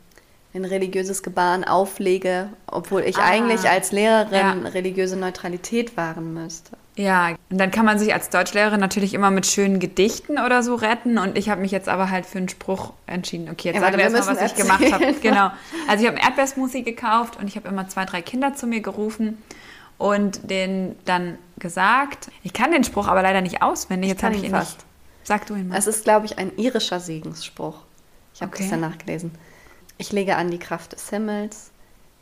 ein 0.54 0.64
religiöses 0.64 1.22
Gebaren 1.22 1.66
auflege, 1.66 2.48
obwohl 2.68 3.02
ich 3.02 3.18
ah, 3.18 3.26
eigentlich 3.26 3.70
als 3.70 3.92
Lehrerin 3.92 4.64
ja. 4.64 4.70
religiöse 4.70 5.18
Neutralität 5.18 5.98
wahren 5.98 6.34
müsste. 6.34 6.78
Ja, 6.98 7.36
und 7.50 7.58
dann 7.58 7.72
kann 7.72 7.86
man 7.86 8.00
sich 8.00 8.14
als 8.14 8.30
Deutschlehrerin 8.30 8.80
natürlich 8.80 9.14
immer 9.14 9.30
mit 9.30 9.46
schönen 9.46 9.80
Gedichten 9.80 10.40
oder 10.40 10.64
so 10.64 10.75
retten. 10.75 11.18
Und 11.18 11.38
ich 11.38 11.50
habe 11.50 11.60
mich 11.60 11.72
jetzt 11.72 11.90
aber 11.90 12.10
halt 12.10 12.25
für 12.25 12.38
einen 12.38 12.48
Spruch 12.48 12.94
entschieden. 13.06 13.50
Okay, 13.50 13.70
jetzt 13.70 13.75
ja, 13.75 13.82
sagen 13.82 13.98
wir 13.98 14.04
erstmal, 14.06 14.38
was 14.38 14.52
ich 14.52 14.58
gemacht 14.58 14.92
habe. 14.92 15.14
Genau. 15.22 15.52
Also 15.90 16.04
ich 16.04 16.10
habe 16.10 16.18
einen 16.18 16.28
Erdbeersmoothie 16.28 16.84
gekauft 16.84 17.38
und 17.38 17.48
ich 17.48 17.58
habe 17.58 17.68
immer 17.68 17.88
zwei, 17.90 18.06
drei 18.06 18.22
Kinder 18.22 18.56
zu 18.56 18.66
mir 18.66 18.80
gerufen 18.80 19.42
und 19.98 20.50
den 20.50 20.96
dann 21.06 21.38
gesagt. 21.58 22.30
Ich 22.44 22.54
kann 22.54 22.72
den 22.72 22.84
Spruch 22.84 23.08
aber 23.08 23.22
leider 23.22 23.42
nicht 23.42 23.62
auswendig. 23.62 24.10
Jetzt 24.10 24.24
habe 24.24 24.36
ich 24.36 24.44
ihn 24.44 24.52
fast. 24.52 24.78
nicht. 24.78 24.86
Sag 25.24 25.48
du 25.48 25.56
ihn 25.56 25.70
mal. 25.70 25.78
Es 25.78 25.88
ist, 25.88 26.04
glaube 26.04 26.28
ich, 26.28 26.38
ein 26.38 26.58
irischer 26.58 27.00
Segensspruch. 27.00 27.80
Ich 28.34 28.42
habe 28.42 28.54
okay. 28.54 28.64
das 28.64 28.72
ja 28.72 28.78
nachgelesen. 28.78 29.32
Ich 29.98 30.12
lege 30.12 30.36
an 30.36 30.52
die 30.52 30.60
Kraft 30.60 30.94
des 30.94 31.10
Himmels, 31.10 31.72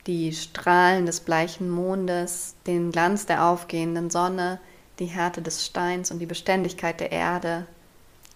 die 0.07 0.33
Strahlen 0.33 1.05
des 1.05 1.21
bleichen 1.21 1.69
Mondes, 1.69 2.55
den 2.67 2.91
Glanz 2.91 3.25
der 3.25 3.45
aufgehenden 3.45 4.09
Sonne, 4.09 4.59
die 4.99 5.05
Härte 5.05 5.41
des 5.41 5.65
Steins 5.65 6.11
und 6.11 6.19
die 6.19 6.25
Beständigkeit 6.25 6.99
der 6.99 7.11
Erde. 7.11 7.65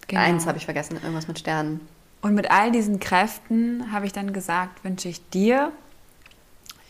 Genau. 0.06 0.20
Eins 0.20 0.46
habe 0.46 0.58
ich 0.58 0.64
vergessen, 0.64 0.94
irgendwas 0.94 1.28
mit 1.28 1.38
Sternen. 1.38 1.80
Und 2.20 2.34
mit 2.34 2.50
all 2.50 2.72
diesen 2.72 2.98
Kräften 2.98 3.92
habe 3.92 4.06
ich 4.06 4.12
dann 4.12 4.32
gesagt, 4.32 4.82
wünsche 4.82 5.08
ich 5.08 5.28
dir, 5.30 5.72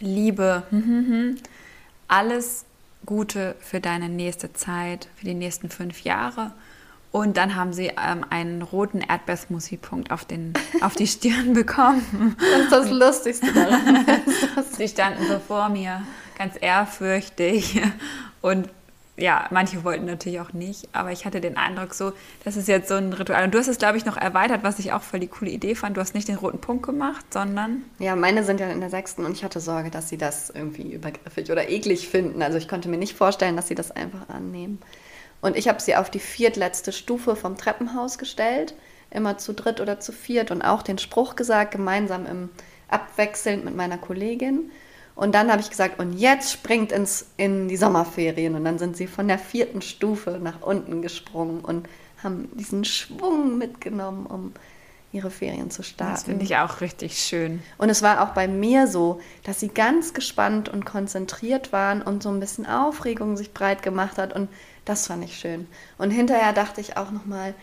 Liebe, 0.00 0.62
hm, 0.70 0.84
hm, 0.84 1.06
hm, 1.06 1.36
alles 2.06 2.64
Gute 3.04 3.56
für 3.60 3.80
deine 3.80 4.08
nächste 4.08 4.52
Zeit, 4.52 5.08
für 5.16 5.24
die 5.24 5.34
nächsten 5.34 5.70
fünf 5.70 6.02
Jahre. 6.02 6.52
Und 7.10 7.36
dann 7.36 7.56
haben 7.56 7.72
sie 7.72 7.86
ähm, 7.86 8.24
einen 8.28 8.62
roten 8.62 9.00
Erdbeersmoothie-Punkt 9.00 10.10
auf, 10.10 10.26
auf 10.82 10.94
die 10.94 11.06
Stirn 11.06 11.54
bekommen. 11.54 12.36
Das 12.38 12.60
ist 12.60 12.72
das 12.72 12.90
Lustigste 12.90 13.52
daran. 13.52 14.04
sie 14.76 14.88
standen 14.88 15.26
so 15.26 15.38
vor 15.38 15.68
mir, 15.68 16.02
ganz 16.36 16.54
ehrfürchtig 16.60 17.80
und 18.40 18.68
ja, 19.18 19.46
manche 19.50 19.82
wollten 19.82 20.06
natürlich 20.06 20.40
auch 20.40 20.52
nicht, 20.52 20.88
aber 20.92 21.10
ich 21.10 21.26
hatte 21.26 21.40
den 21.40 21.56
Eindruck 21.56 21.92
so, 21.92 22.12
das 22.44 22.56
ist 22.56 22.68
jetzt 22.68 22.88
so 22.88 22.94
ein 22.94 23.12
Ritual. 23.12 23.44
Und 23.44 23.52
du 23.52 23.58
hast 23.58 23.66
es, 23.66 23.78
glaube 23.78 23.98
ich, 23.98 24.04
noch 24.04 24.16
erweitert, 24.16 24.62
was 24.62 24.78
ich 24.78 24.92
auch 24.92 25.02
voll 25.02 25.18
die 25.18 25.26
coole 25.26 25.50
Idee 25.50 25.74
fand. 25.74 25.96
Du 25.96 26.00
hast 26.00 26.14
nicht 26.14 26.28
den 26.28 26.36
roten 26.36 26.60
Punkt 26.60 26.86
gemacht, 26.86 27.24
sondern... 27.32 27.82
Ja, 27.98 28.14
meine 28.14 28.44
sind 28.44 28.60
ja 28.60 28.68
in 28.70 28.80
der 28.80 28.90
sechsten 28.90 29.24
und 29.24 29.32
ich 29.32 29.42
hatte 29.42 29.58
Sorge, 29.58 29.90
dass 29.90 30.08
sie 30.08 30.18
das 30.18 30.50
irgendwie 30.50 30.92
übergriffig 30.92 31.50
oder 31.50 31.68
eklig 31.68 32.08
finden. 32.08 32.42
Also 32.42 32.58
ich 32.58 32.68
konnte 32.68 32.88
mir 32.88 32.96
nicht 32.96 33.16
vorstellen, 33.16 33.56
dass 33.56 33.66
sie 33.66 33.74
das 33.74 33.90
einfach 33.90 34.28
annehmen. 34.28 34.78
Und 35.40 35.56
ich 35.56 35.68
habe 35.68 35.80
sie 35.80 35.96
auf 35.96 36.10
die 36.10 36.18
viertletzte 36.18 36.92
Stufe 36.92 37.36
vom 37.36 37.56
Treppenhaus 37.56 38.18
gestellt, 38.18 38.74
immer 39.10 39.38
zu 39.38 39.54
dritt 39.54 39.80
oder 39.80 40.00
zu 40.00 40.12
viert 40.12 40.50
und 40.50 40.62
auch 40.62 40.82
den 40.82 40.98
Spruch 40.98 41.36
gesagt, 41.36 41.70
gemeinsam 41.70 42.26
im 42.26 42.48
abwechselnd 42.88 43.64
mit 43.64 43.76
meiner 43.76 43.98
Kollegin. 43.98 44.70
Und 45.14 45.34
dann 45.34 45.50
habe 45.50 45.60
ich 45.60 45.70
gesagt, 45.70 45.98
und 45.98 46.12
jetzt 46.12 46.52
springt 46.52 46.92
ins, 46.92 47.26
in 47.36 47.68
die 47.68 47.76
Sommerferien. 47.76 48.54
Und 48.54 48.64
dann 48.64 48.78
sind 48.78 48.96
sie 48.96 49.06
von 49.06 49.26
der 49.26 49.38
vierten 49.38 49.82
Stufe 49.82 50.38
nach 50.40 50.62
unten 50.62 51.02
gesprungen 51.02 51.60
und 51.60 51.88
haben 52.22 52.48
diesen 52.54 52.84
Schwung 52.84 53.58
mitgenommen, 53.58 54.26
um 54.26 54.52
ihre 55.10 55.30
Ferien 55.30 55.70
zu 55.70 55.82
starten. 55.82 56.14
Das 56.14 56.22
finde 56.24 56.44
ich 56.44 56.56
auch 56.56 56.80
richtig 56.80 57.18
schön. 57.18 57.62
Und 57.78 57.88
es 57.88 58.02
war 58.02 58.22
auch 58.22 58.34
bei 58.34 58.46
mir 58.46 58.86
so, 58.86 59.20
dass 59.42 59.58
sie 59.58 59.68
ganz 59.68 60.14
gespannt 60.14 60.68
und 60.68 60.84
konzentriert 60.84 61.72
waren 61.72 62.02
und 62.02 62.22
so 62.22 62.28
ein 62.28 62.40
bisschen 62.40 62.66
Aufregung 62.66 63.36
sich 63.36 63.54
breit 63.54 63.82
gemacht 63.82 64.18
hat. 64.18 64.34
Und 64.34 64.48
das 64.88 65.06
fand 65.06 65.24
ich 65.24 65.38
schön. 65.38 65.66
Und 65.98 66.10
hinterher 66.10 66.52
dachte 66.52 66.80
ich 66.80 66.96
auch 66.96 67.10
nochmal, 67.10 67.54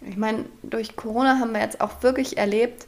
ich 0.00 0.16
meine, 0.16 0.46
durch 0.62 0.96
Corona 0.96 1.38
haben 1.38 1.52
wir 1.52 1.60
jetzt 1.60 1.80
auch 1.80 2.02
wirklich 2.02 2.38
erlebt, 2.38 2.86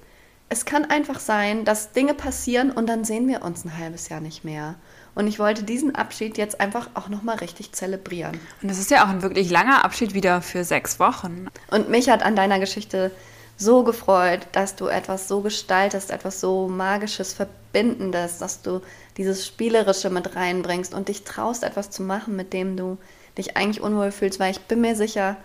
es 0.49 0.67
kann 0.67 0.85
einfach 0.85 1.19
sein, 1.19 1.65
dass 1.65 1.93
Dinge 1.93 2.13
passieren 2.13 2.71
und 2.71 2.87
dann 2.87 3.05
sehen 3.05 3.27
wir 3.27 3.43
uns 3.43 3.65
ein 3.65 3.79
halbes 3.79 4.11
Jahr 4.11 4.21
nicht 4.21 4.45
mehr. 4.45 4.75
Und 5.15 5.27
ich 5.27 5.39
wollte 5.39 5.63
diesen 5.63 5.95
Abschied 5.95 6.37
jetzt 6.37 6.61
einfach 6.61 6.91
auch 6.95 7.09
nochmal 7.09 7.37
richtig 7.37 7.73
zelebrieren. 7.73 8.39
Und 8.61 8.71
das 8.71 8.79
ist 8.79 8.91
ja 8.91 9.05
auch 9.05 9.09
ein 9.09 9.23
wirklich 9.23 9.51
langer 9.51 9.85
Abschied 9.85 10.13
wieder 10.13 10.43
für 10.43 10.65
sechs 10.65 11.01
Wochen. 11.01 11.47
Und 11.71 11.89
mich 11.89 12.11
hat 12.11 12.23
an 12.23 12.37
deiner 12.37 12.59
Geschichte 12.59 13.11
so 13.57 13.83
gefreut, 13.83 14.41
dass 14.53 14.77
du 14.77 14.89
etwas 14.89 15.29
so 15.29 15.41
gestaltest, 15.41 16.11
etwas 16.11 16.41
so 16.41 16.69
Magisches, 16.69 17.33
Verbindendes, 17.33 18.39
dass 18.39 18.63
du 18.63 18.83
dieses 19.17 19.47
Spielerische 19.47 20.11
mit 20.11 20.37
reinbringst 20.37 20.95
und 20.95 21.09
dich 21.09 21.25
traust, 21.25 21.63
etwas 21.63 21.91
zu 21.91 22.03
machen, 22.03 22.37
mit 22.37 22.53
dem 22.53 22.77
du 22.77 22.99
dich 23.37 23.57
eigentlich 23.57 23.81
unwohl 23.81 24.13
fühlst, 24.13 24.41
weil 24.41 24.51
ich 24.51 24.61
bin 24.61 24.81
mir 24.81 24.97
sicher, 24.97 25.37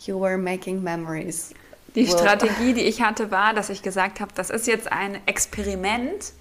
you 0.00 0.20
were 0.20 0.38
making 0.38 0.82
memories. 0.82 1.50
Die 1.94 2.06
Strategie, 2.06 2.74
die 2.74 2.82
ich 2.82 3.02
hatte, 3.02 3.30
war, 3.30 3.54
dass 3.54 3.70
ich 3.70 3.82
gesagt 3.82 4.20
habe, 4.20 4.32
das 4.34 4.50
ist 4.50 4.66
jetzt 4.66 4.90
ein 4.92 5.18
Experiment. 5.26 6.32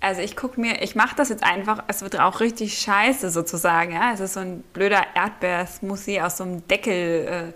Also 0.00 0.20
ich 0.20 0.36
gucke 0.36 0.60
mir, 0.60 0.82
ich 0.82 0.94
mache 0.94 1.16
das 1.16 1.28
jetzt 1.28 1.42
einfach, 1.42 1.82
es 1.88 2.02
wird 2.02 2.20
auch 2.20 2.40
richtig 2.40 2.78
scheiße 2.78 3.30
sozusagen. 3.30 3.92
Ja? 3.92 4.12
Es 4.12 4.20
ist 4.20 4.34
so 4.34 4.40
ein 4.40 4.62
blöder 4.72 5.02
Erdbeersmoothie 5.14 6.20
aus 6.20 6.36
so 6.36 6.44
einem 6.44 6.66
Deckel. 6.68 7.26
Äh, 7.26 7.52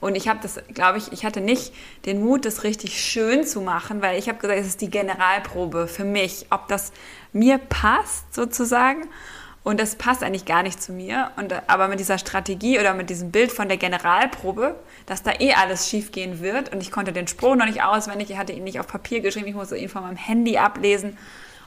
und 0.00 0.16
ich 0.16 0.26
habe 0.26 0.40
das, 0.42 0.60
glaube 0.74 0.98
ich, 0.98 1.12
ich 1.12 1.24
hatte 1.24 1.40
nicht 1.40 1.72
den 2.06 2.24
Mut, 2.24 2.44
das 2.44 2.64
richtig 2.64 3.00
schön 3.00 3.44
zu 3.44 3.60
machen, 3.60 4.02
weil 4.02 4.18
ich 4.18 4.28
habe 4.28 4.38
gesagt, 4.38 4.58
es 4.58 4.66
ist 4.66 4.80
die 4.80 4.90
Generalprobe 4.90 5.86
für 5.86 6.04
mich, 6.04 6.46
ob 6.50 6.66
das 6.66 6.92
mir 7.32 7.58
passt 7.58 8.34
sozusagen. 8.34 9.08
Und 9.64 9.78
das 9.78 9.94
passt 9.94 10.24
eigentlich 10.24 10.44
gar 10.44 10.64
nicht 10.64 10.82
zu 10.82 10.92
mir. 10.92 11.30
Und, 11.36 11.54
aber 11.68 11.86
mit 11.86 12.00
dieser 12.00 12.18
Strategie 12.18 12.80
oder 12.80 12.94
mit 12.94 13.10
diesem 13.10 13.30
Bild 13.30 13.52
von 13.52 13.68
der 13.68 13.76
Generalprobe, 13.76 14.74
dass 15.06 15.22
da 15.22 15.32
eh 15.38 15.54
alles 15.54 15.88
schief 15.88 16.10
gehen 16.10 16.40
wird. 16.40 16.72
Und 16.72 16.80
ich 16.80 16.90
konnte 16.90 17.12
den 17.12 17.28
Spruch 17.28 17.54
noch 17.54 17.66
nicht 17.66 17.82
auswendig, 17.82 18.30
ich 18.30 18.38
hatte 18.38 18.52
ihn 18.52 18.64
nicht 18.64 18.80
auf 18.80 18.88
Papier 18.88 19.20
geschrieben, 19.20 19.46
ich 19.46 19.54
musste 19.54 19.76
ihn 19.76 19.88
von 19.88 20.02
meinem 20.02 20.16
Handy 20.16 20.58
ablesen. 20.58 21.16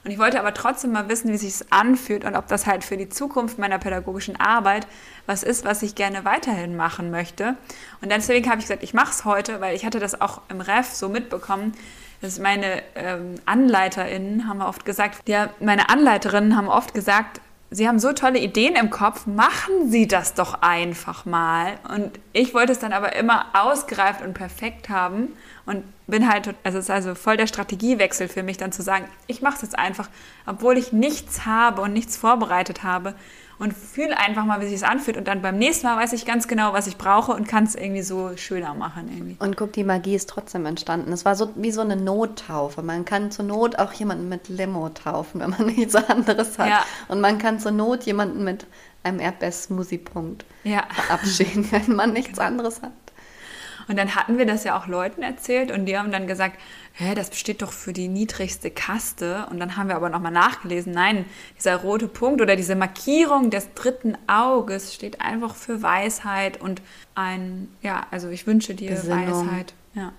Und 0.03 0.11
ich 0.11 0.19
wollte 0.19 0.39
aber 0.39 0.53
trotzdem 0.53 0.91
mal 0.91 1.09
wissen, 1.09 1.31
wie 1.31 1.37
sich 1.37 1.65
anfühlt 1.71 2.25
und 2.25 2.35
ob 2.35 2.47
das 2.47 2.67
halt 2.67 2.83
für 2.83 2.95
die 2.95 3.09
Zukunft 3.09 3.57
meiner 3.57 3.79
pädagogischen 3.79 4.39
Arbeit 4.39 4.85
was 5.25 5.41
ist, 5.41 5.65
was 5.65 5.81
ich 5.81 5.95
gerne 5.95 6.25
weiterhin 6.25 6.75
machen 6.75 7.09
möchte. 7.09 7.55
Und 8.01 8.11
deswegen 8.11 8.47
habe 8.47 8.59
ich 8.59 8.65
gesagt, 8.65 8.83
ich 8.83 8.93
mache 8.93 9.09
es 9.09 9.25
heute, 9.25 9.61
weil 9.61 9.75
ich 9.75 9.83
hatte 9.83 9.99
das 9.99 10.21
auch 10.21 10.41
im 10.49 10.61
Ref 10.61 10.93
so 10.93 11.09
mitbekommen. 11.09 11.73
Dass 12.21 12.39
meine 12.39 12.81
ähm, 12.95 13.35
AnleiterInnen 13.45 14.47
haben 14.47 14.61
oft 14.61 14.85
gesagt, 14.85 15.27
ja, 15.27 15.49
meine 15.59 15.89
Anleiterinnen 15.89 16.55
haben 16.55 16.67
oft 16.67 16.93
gesagt, 16.93 17.41
Sie 17.71 17.87
haben 17.87 17.99
so 17.99 18.13
tolle 18.13 18.39
Ideen 18.39 18.75
im 18.75 18.89
Kopf, 18.89 19.25
machen 19.25 19.89
Sie 19.89 20.07
das 20.07 20.33
doch 20.33 20.61
einfach 20.61 21.25
mal. 21.25 21.73
Und 21.93 22.19
ich 22.31 22.53
wollte 22.53 22.71
es 22.71 22.79
dann 22.79 22.93
aber 22.93 23.15
immer 23.15 23.47
ausgereift 23.53 24.21
und 24.21 24.33
perfekt 24.33 24.87
haben 24.87 25.33
und 25.65 25.83
bin 26.07 26.31
halt, 26.31 26.53
also 26.63 26.77
es 26.77 26.85
ist 26.85 26.91
also 26.91 27.15
voll 27.15 27.37
der 27.37 27.47
Strategiewechsel 27.47 28.27
für 28.27 28.43
mich, 28.43 28.57
dann 28.57 28.71
zu 28.71 28.83
sagen, 28.83 29.05
ich 29.27 29.41
mache 29.41 29.55
es 29.55 29.61
jetzt 29.63 29.79
einfach, 29.79 30.09
obwohl 30.45 30.77
ich 30.77 30.93
nichts 30.93 31.45
habe 31.45 31.81
und 31.81 31.91
nichts 31.91 32.15
vorbereitet 32.15 32.83
habe, 32.83 33.15
und 33.57 33.73
fühle 33.73 34.17
einfach 34.17 34.45
mal, 34.45 34.61
wie 34.61 34.65
sich 34.65 34.75
es 34.75 34.83
anfühlt. 34.83 35.17
Und 35.17 35.27
dann 35.27 35.41
beim 35.41 35.57
nächsten 35.57 35.87
Mal 35.87 35.97
weiß 35.97 36.13
ich 36.13 36.25
ganz 36.25 36.47
genau, 36.47 36.73
was 36.73 36.87
ich 36.87 36.97
brauche 36.97 37.31
und 37.31 37.47
kann 37.47 37.63
es 37.63 37.75
irgendwie 37.75 38.01
so 38.01 38.35
schöner 38.35 38.73
machen. 38.73 39.09
Irgendwie. 39.09 39.37
Und 39.39 39.55
guck, 39.57 39.73
die 39.73 39.83
Magie 39.83 40.15
ist 40.15 40.29
trotzdem 40.29 40.65
entstanden. 40.65 41.11
Es 41.11 41.25
war 41.25 41.35
so 41.35 41.49
wie 41.55 41.71
so 41.71 41.81
eine 41.81 41.95
Nottaufe. 41.95 42.81
Man 42.81 43.05
kann 43.05 43.31
zur 43.31 43.45
Not 43.45 43.79
auch 43.79 43.93
jemanden 43.93 44.29
mit 44.29 44.49
Limo 44.49 44.89
taufen, 44.89 45.41
wenn 45.41 45.51
man 45.51 45.65
nichts 45.75 45.95
anderes 45.95 46.57
hat. 46.57 46.69
Ja. 46.69 46.85
Und 47.07 47.21
man 47.21 47.37
kann 47.37 47.59
zur 47.59 47.71
Not 47.71 48.03
jemanden 48.03 48.43
mit 48.43 48.65
einem 49.03 49.19
Erdbeersmoothie-Punkt 49.19 50.45
ja. 50.63 50.83
verabschieden, 50.91 51.67
wenn 51.71 51.95
man 51.95 52.13
nichts 52.13 52.39
anderes 52.39 52.81
hat. 52.81 52.91
Und 53.87 53.97
dann 53.97 54.15
hatten 54.15 54.37
wir 54.37 54.45
das 54.45 54.63
ja 54.63 54.77
auch 54.77 54.87
Leuten 54.87 55.21
erzählt 55.21 55.71
und 55.71 55.85
die 55.85 55.97
haben 55.97 56.11
dann 56.11 56.27
gesagt, 56.27 56.57
hä, 56.93 57.13
das 57.13 57.29
besteht 57.29 57.61
doch 57.61 57.71
für 57.71 57.93
die 57.93 58.07
niedrigste 58.07 58.71
Kaste. 58.71 59.47
Und 59.51 59.59
dann 59.59 59.77
haben 59.77 59.89
wir 59.89 59.95
aber 59.95 60.09
nochmal 60.09 60.31
nachgelesen, 60.31 60.93
nein, 60.93 61.25
dieser 61.57 61.77
rote 61.77 62.07
Punkt 62.07 62.41
oder 62.41 62.55
diese 62.55 62.75
Markierung 62.75 63.49
des 63.49 63.73
dritten 63.73 64.17
Auges 64.27 64.93
steht 64.93 65.21
einfach 65.21 65.55
für 65.55 65.81
Weisheit 65.81 66.59
und 66.59 66.81
ein, 67.13 67.69
ja, 67.81 68.07
also 68.11 68.29
ich 68.29 68.47
wünsche 68.47 68.73
dir 68.73 68.91
Besinnung. 68.91 69.47
Weisheit. 69.47 69.73
Ja. 69.93 70.13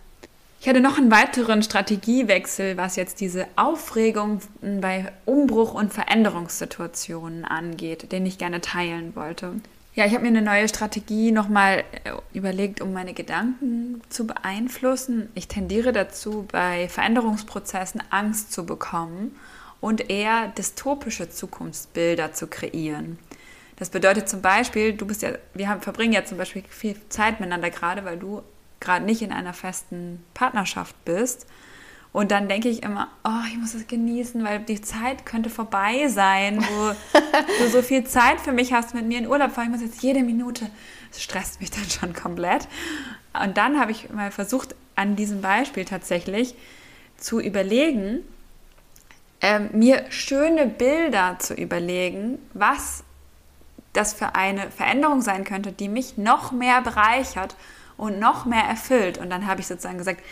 Ich 0.61 0.68
hatte 0.68 0.80
noch 0.80 0.99
einen 0.99 1.11
weiteren 1.11 1.62
Strategiewechsel, 1.62 2.76
was 2.76 2.96
jetzt 2.96 3.20
diese 3.20 3.46
Aufregung 3.56 4.40
bei 4.62 5.12
Umbruch- 5.25 5.75
und 5.75 5.92
Veränderungssituationen 5.92 7.44
angeht, 7.44 8.11
den 8.11 8.26
ich 8.26 8.38
gerne 8.38 8.61
teilen 8.61 9.14
wollte. 9.14 9.52
Ja, 9.97 10.05
ich 10.05 10.12
habe 10.12 10.25
mir 10.25 10.29
eine 10.29 10.43
neue 10.43 10.69
Strategie 10.69 11.33
nochmal 11.33 11.83
äh, 12.05 12.12
überlegt, 12.35 12.83
um 12.83 12.93
meine 12.93 13.15
Gedanken 13.15 14.03
zu 14.11 14.26
beeinflussen. 14.26 15.31
Ich 15.35 15.49
tendiere 15.49 15.93
dazu, 15.93 16.47
bei 16.53 16.87
Veränderungsprozessen 16.91 18.03
Angst 18.11 18.53
zu 18.53 18.67
bekommen 18.67 19.35
und 19.81 20.11
eher 20.11 20.49
dystopische 20.49 21.31
Zukunftsbilder 21.31 22.35
zu 22.35 22.47
kreieren. 22.47 23.19
Das 23.76 23.88
bedeutet 23.88 24.29
zum 24.29 24.43
Beispiel, 24.43 24.93
du 24.93 25.07
bist 25.07 25.23
ja, 25.23 25.31
wir 25.55 25.71
haben, 25.71 25.81
verbringen 25.81 26.12
ja 26.12 26.26
zum 26.26 26.37
Beispiel 26.37 26.62
viel 26.69 26.97
Zeit 27.09 27.41
miteinander 27.41 27.71
gerade, 27.71 28.05
weil 28.05 28.19
du 28.19 28.43
gerade 28.81 29.07
nicht 29.07 29.23
in 29.23 29.33
einer 29.33 29.55
festen 29.55 30.23
Partnerschaft 30.35 30.95
bist. 31.07 31.47
Und 32.12 32.30
dann 32.30 32.48
denke 32.48 32.68
ich 32.68 32.82
immer, 32.82 33.08
oh, 33.25 33.46
ich 33.50 33.58
muss 33.58 33.75
es 33.75 33.86
genießen, 33.86 34.42
weil 34.42 34.60
die 34.60 34.80
Zeit 34.80 35.26
könnte 35.26 35.50
vorbei 35.50 36.08
sein, 36.08 36.62
wo 36.62 36.92
du 37.58 37.68
so 37.70 37.82
viel 37.82 38.04
Zeit 38.04 38.40
für 38.40 38.52
mich 38.52 38.72
hast, 38.72 38.94
mit 38.94 39.06
mir 39.06 39.18
in 39.18 39.26
Urlaub 39.26 39.52
fahren. 39.52 39.66
Ich 39.66 39.72
muss 39.72 39.82
jetzt 39.82 40.02
jede 40.02 40.22
Minute, 40.22 40.70
das 41.10 41.22
stresst 41.22 41.60
mich 41.60 41.70
dann 41.70 41.84
schon 41.90 42.14
komplett. 42.14 42.68
Und 43.44 43.58
dann 43.58 43.78
habe 43.78 43.90
ich 43.90 44.10
mal 44.10 44.30
versucht, 44.30 44.75
an 44.94 45.14
diesem 45.14 45.42
Beispiel 45.42 45.84
tatsächlich 45.84 46.54
zu 47.18 47.38
überlegen, 47.38 48.22
äh, 49.40 49.60
mir 49.60 50.06
schöne 50.10 50.66
Bilder 50.66 51.36
zu 51.38 51.54
überlegen, 51.54 52.38
was 52.54 53.04
das 53.92 54.14
für 54.14 54.34
eine 54.34 54.70
Veränderung 54.70 55.22
sein 55.22 55.44
könnte, 55.44 55.72
die 55.72 55.88
mich 55.88 56.16
noch 56.18 56.52
mehr 56.52 56.82
bereichert 56.82 57.56
und 57.96 58.18
noch 58.18 58.44
mehr 58.44 58.64
erfüllt. 58.64 59.18
Und 59.18 59.30
dann 59.30 59.46
habe 59.46 59.60
ich 59.60 59.66
sozusagen 59.66 59.98
gesagt, 59.98 60.22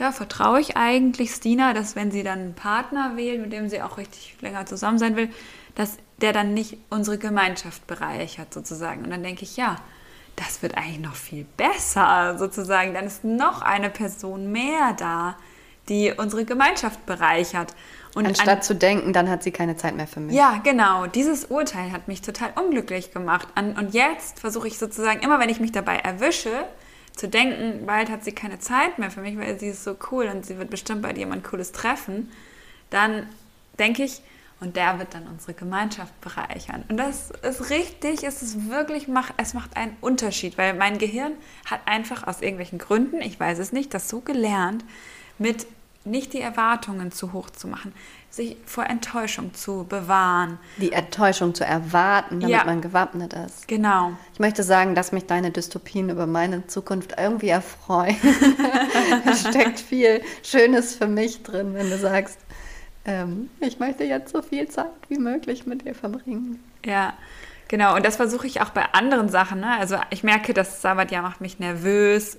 ja, 0.00 0.12
vertraue 0.12 0.60
ich 0.60 0.76
eigentlich 0.78 1.30
Stina, 1.30 1.74
dass 1.74 1.94
wenn 1.94 2.10
sie 2.10 2.22
dann 2.22 2.38
einen 2.38 2.54
Partner 2.54 3.12
wählt, 3.16 3.40
mit 3.40 3.52
dem 3.52 3.68
sie 3.68 3.82
auch 3.82 3.98
richtig 3.98 4.34
länger 4.40 4.64
zusammen 4.64 4.98
sein 4.98 5.14
will, 5.14 5.28
dass 5.74 5.98
der 6.22 6.32
dann 6.32 6.54
nicht 6.54 6.78
unsere 6.88 7.18
Gemeinschaft 7.18 7.86
bereichert 7.86 8.52
sozusagen. 8.52 9.04
Und 9.04 9.10
dann 9.10 9.22
denke 9.22 9.42
ich, 9.42 9.58
ja, 9.58 9.76
das 10.36 10.62
wird 10.62 10.76
eigentlich 10.76 11.00
noch 11.00 11.14
viel 11.14 11.44
besser 11.56 12.36
sozusagen. 12.38 12.94
Dann 12.94 13.04
ist 13.04 13.24
noch 13.24 13.60
eine 13.60 13.90
Person 13.90 14.50
mehr 14.50 14.94
da, 14.96 15.36
die 15.90 16.14
unsere 16.16 16.46
Gemeinschaft 16.46 17.04
bereichert. 17.04 17.74
Und 18.14 18.26
Anstatt 18.26 18.48
an, 18.48 18.62
zu 18.62 18.74
denken, 18.74 19.12
dann 19.12 19.28
hat 19.28 19.42
sie 19.42 19.50
keine 19.50 19.76
Zeit 19.76 19.94
mehr 19.96 20.06
für 20.06 20.20
mich. 20.20 20.34
Ja, 20.34 20.60
genau. 20.64 21.06
Dieses 21.08 21.44
Urteil 21.44 21.92
hat 21.92 22.08
mich 22.08 22.22
total 22.22 22.52
unglücklich 22.56 23.12
gemacht. 23.12 23.48
Und 23.56 23.92
jetzt 23.92 24.40
versuche 24.40 24.66
ich 24.66 24.78
sozusagen, 24.78 25.20
immer 25.20 25.38
wenn 25.40 25.50
ich 25.50 25.60
mich 25.60 25.72
dabei 25.72 25.96
erwische, 25.96 26.64
zu 27.20 27.28
denken, 27.28 27.84
bald 27.84 28.08
hat 28.08 28.24
sie 28.24 28.32
keine 28.32 28.58
Zeit 28.60 28.98
mehr 28.98 29.10
für 29.10 29.20
mich, 29.20 29.36
weil 29.36 29.60
sie 29.60 29.68
ist 29.68 29.84
so 29.84 29.94
cool 30.10 30.24
und 30.24 30.46
sie 30.46 30.56
wird 30.56 30.70
bestimmt 30.70 31.02
bei 31.02 31.12
jemand 31.12 31.44
Cooles 31.44 31.70
treffen, 31.70 32.32
dann 32.88 33.26
denke 33.78 34.04
ich, 34.04 34.22
und 34.60 34.76
der 34.76 34.98
wird 34.98 35.12
dann 35.12 35.26
unsere 35.26 35.52
Gemeinschaft 35.52 36.18
bereichern. 36.22 36.84
Und 36.88 36.96
das 36.96 37.30
ist 37.42 37.68
richtig, 37.68 38.24
es 38.24 38.42
ist 38.42 38.70
wirklich, 38.70 39.06
es 39.36 39.54
macht 39.54 39.76
einen 39.76 39.96
Unterschied, 40.00 40.56
weil 40.56 40.72
mein 40.74 40.96
Gehirn 40.96 41.32
hat 41.66 41.80
einfach 41.84 42.26
aus 42.26 42.40
irgendwelchen 42.40 42.78
Gründen, 42.78 43.20
ich 43.20 43.38
weiß 43.38 43.58
es 43.58 43.72
nicht, 43.72 43.92
das 43.92 44.08
so 44.08 44.20
gelernt, 44.20 44.82
mit 45.38 45.66
nicht 46.04 46.32
die 46.32 46.40
Erwartungen 46.40 47.12
zu 47.12 47.34
hoch 47.34 47.50
zu 47.50 47.68
machen, 47.68 47.92
sich 48.30 48.56
vor 48.64 48.86
Enttäuschung 48.86 49.54
zu 49.54 49.84
bewahren. 49.88 50.58
Die 50.76 50.92
Enttäuschung 50.92 51.54
zu 51.54 51.64
erwarten, 51.64 52.40
damit 52.40 52.56
ja, 52.56 52.64
man 52.64 52.80
gewappnet 52.80 53.32
ist. 53.34 53.66
Genau. 53.66 54.12
Ich 54.32 54.38
möchte 54.38 54.62
sagen, 54.62 54.94
dass 54.94 55.10
mich 55.10 55.26
deine 55.26 55.50
Dystopien 55.50 56.10
über 56.10 56.26
meine 56.26 56.66
Zukunft 56.68 57.14
irgendwie 57.18 57.48
erfreuen. 57.48 58.16
da 59.24 59.34
steckt 59.34 59.80
viel 59.80 60.22
Schönes 60.44 60.94
für 60.94 61.08
mich 61.08 61.42
drin, 61.42 61.74
wenn 61.74 61.90
du 61.90 61.98
sagst, 61.98 62.38
ähm, 63.04 63.50
ich 63.58 63.80
möchte 63.80 64.04
jetzt 64.04 64.32
so 64.32 64.42
viel 64.42 64.68
Zeit 64.68 64.86
wie 65.08 65.18
möglich 65.18 65.66
mit 65.66 65.84
dir 65.84 65.94
verbringen. 65.94 66.62
Ja, 66.84 67.14
genau. 67.66 67.96
Und 67.96 68.06
das 68.06 68.16
versuche 68.16 68.46
ich 68.46 68.60
auch 68.60 68.70
bei 68.70 68.84
anderen 68.92 69.28
Sachen. 69.28 69.60
Ne? 69.60 69.76
Also 69.76 69.96
ich 70.10 70.22
merke, 70.22 70.54
das 70.54 70.82
Sabbatjahr 70.82 71.22
macht 71.22 71.40
mich 71.40 71.58
nervös 71.58 72.38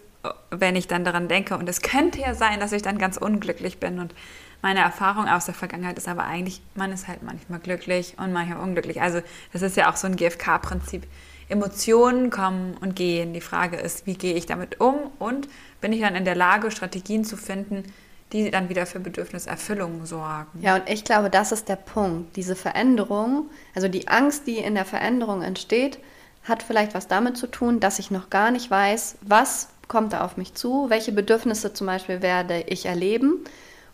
wenn 0.51 0.75
ich 0.75 0.87
dann 0.87 1.03
daran 1.03 1.27
denke. 1.27 1.57
Und 1.57 1.67
es 1.67 1.81
könnte 1.81 2.19
ja 2.19 2.33
sein, 2.33 2.59
dass 2.59 2.71
ich 2.71 2.81
dann 2.81 2.97
ganz 2.97 3.17
unglücklich 3.17 3.79
bin. 3.79 3.99
Und 3.99 4.13
meine 4.61 4.81
Erfahrung 4.81 5.27
aus 5.27 5.45
der 5.45 5.53
Vergangenheit 5.53 5.97
ist 5.97 6.07
aber 6.07 6.25
eigentlich, 6.25 6.61
man 6.75 6.91
ist 6.91 7.07
halt 7.07 7.23
manchmal 7.23 7.59
glücklich 7.59 8.15
und 8.17 8.31
manchmal 8.33 8.59
unglücklich. 8.59 9.01
Also 9.01 9.21
das 9.53 9.61
ist 9.61 9.77
ja 9.77 9.91
auch 9.91 9.95
so 9.95 10.07
ein 10.07 10.15
GFK-Prinzip. 10.15 11.07
Emotionen 11.49 12.29
kommen 12.29 12.77
und 12.79 12.95
gehen. 12.95 13.33
Die 13.33 13.41
Frage 13.41 13.77
ist, 13.77 14.05
wie 14.05 14.13
gehe 14.13 14.35
ich 14.35 14.45
damit 14.45 14.79
um 14.79 14.95
und 15.19 15.49
bin 15.81 15.91
ich 15.91 15.99
dann 15.99 16.15
in 16.15 16.25
der 16.25 16.35
Lage, 16.35 16.71
Strategien 16.71 17.25
zu 17.25 17.35
finden, 17.35 17.83
die 18.31 18.49
dann 18.49 18.69
wieder 18.69 18.85
für 18.85 18.99
Bedürfniserfüllung 18.99 20.05
sorgen. 20.05 20.61
Ja, 20.61 20.75
und 20.75 20.89
ich 20.89 21.03
glaube, 21.03 21.29
das 21.29 21.51
ist 21.51 21.67
der 21.67 21.75
Punkt. 21.75 22.37
Diese 22.37 22.55
Veränderung, 22.55 23.49
also 23.75 23.89
die 23.89 24.07
Angst, 24.07 24.47
die 24.47 24.57
in 24.57 24.75
der 24.75 24.85
Veränderung 24.85 25.41
entsteht, 25.41 25.99
hat 26.43 26.63
vielleicht 26.63 26.93
was 26.93 27.07
damit 27.07 27.37
zu 27.37 27.47
tun, 27.47 27.79
dass 27.79 27.99
ich 27.99 28.09
noch 28.11 28.29
gar 28.29 28.51
nicht 28.51 28.71
weiß, 28.71 29.17
was 29.21 29.69
kommt 29.89 30.13
da 30.13 30.23
auf 30.23 30.37
mich 30.37 30.53
zu? 30.53 30.89
Welche 30.89 31.11
Bedürfnisse 31.11 31.73
zum 31.73 31.87
Beispiel 31.87 32.21
werde 32.21 32.63
ich 32.67 32.85
erleben? 32.85 33.43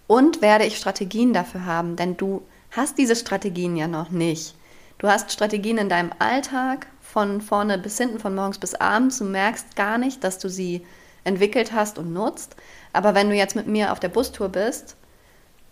Und 0.08 0.42
werde 0.42 0.66
ich 0.66 0.78
Strategien 0.78 1.34
dafür 1.34 1.66
haben? 1.66 1.96
Denn 1.96 2.18
du 2.18 2.42
hast 2.72 2.98
diese 2.98 3.16
Strategien 3.16 3.76
ja 3.76 3.88
noch 3.88 4.10
nicht. 4.10 4.56
Du 4.98 5.08
hast 5.08 5.32
Strategien 5.32 5.78
in 5.78 5.90
deinem 5.90 6.12
Alltag 6.18 6.88
von 7.02 7.42
vorne 7.42 7.78
bis 7.78 7.98
hinten, 7.98 8.20
von 8.20 8.34
morgens 8.34 8.58
bis 8.58 8.74
abends. 8.74 9.20
Du 9.20 9.26
merkst 9.26 9.76
gar 9.76 9.98
nicht, 9.98 10.24
dass 10.24 10.40
du 10.40 10.50
sie 10.50 10.86
entwickelt 11.24 11.74
hast 11.74 12.00
und 12.00 12.14
nutzt. 12.14 12.56
Aber 12.94 13.14
wenn 13.14 13.30
du 13.30 13.36
jetzt 13.36 13.56
mit 13.56 13.68
mir 13.68 13.92
auf 13.92 14.00
der 14.00 14.10
Bustour 14.10 14.50
bist, 14.50 14.96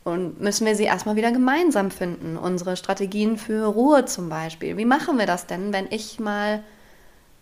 und 0.06 0.40
müssen 0.40 0.68
wir 0.68 0.76
sie 0.76 0.84
erstmal 0.84 1.16
wieder 1.16 1.32
gemeinsam 1.32 1.90
finden. 1.90 2.38
Unsere 2.38 2.78
Strategien 2.78 3.38
für 3.38 3.66
Ruhe 3.66 4.06
zum 4.06 4.30
Beispiel. 4.30 4.78
Wie 4.78 4.86
machen 4.86 5.18
wir 5.18 5.26
das 5.26 5.48
denn, 5.48 5.74
wenn 5.74 5.88
ich 5.90 6.20
mal 6.20 6.64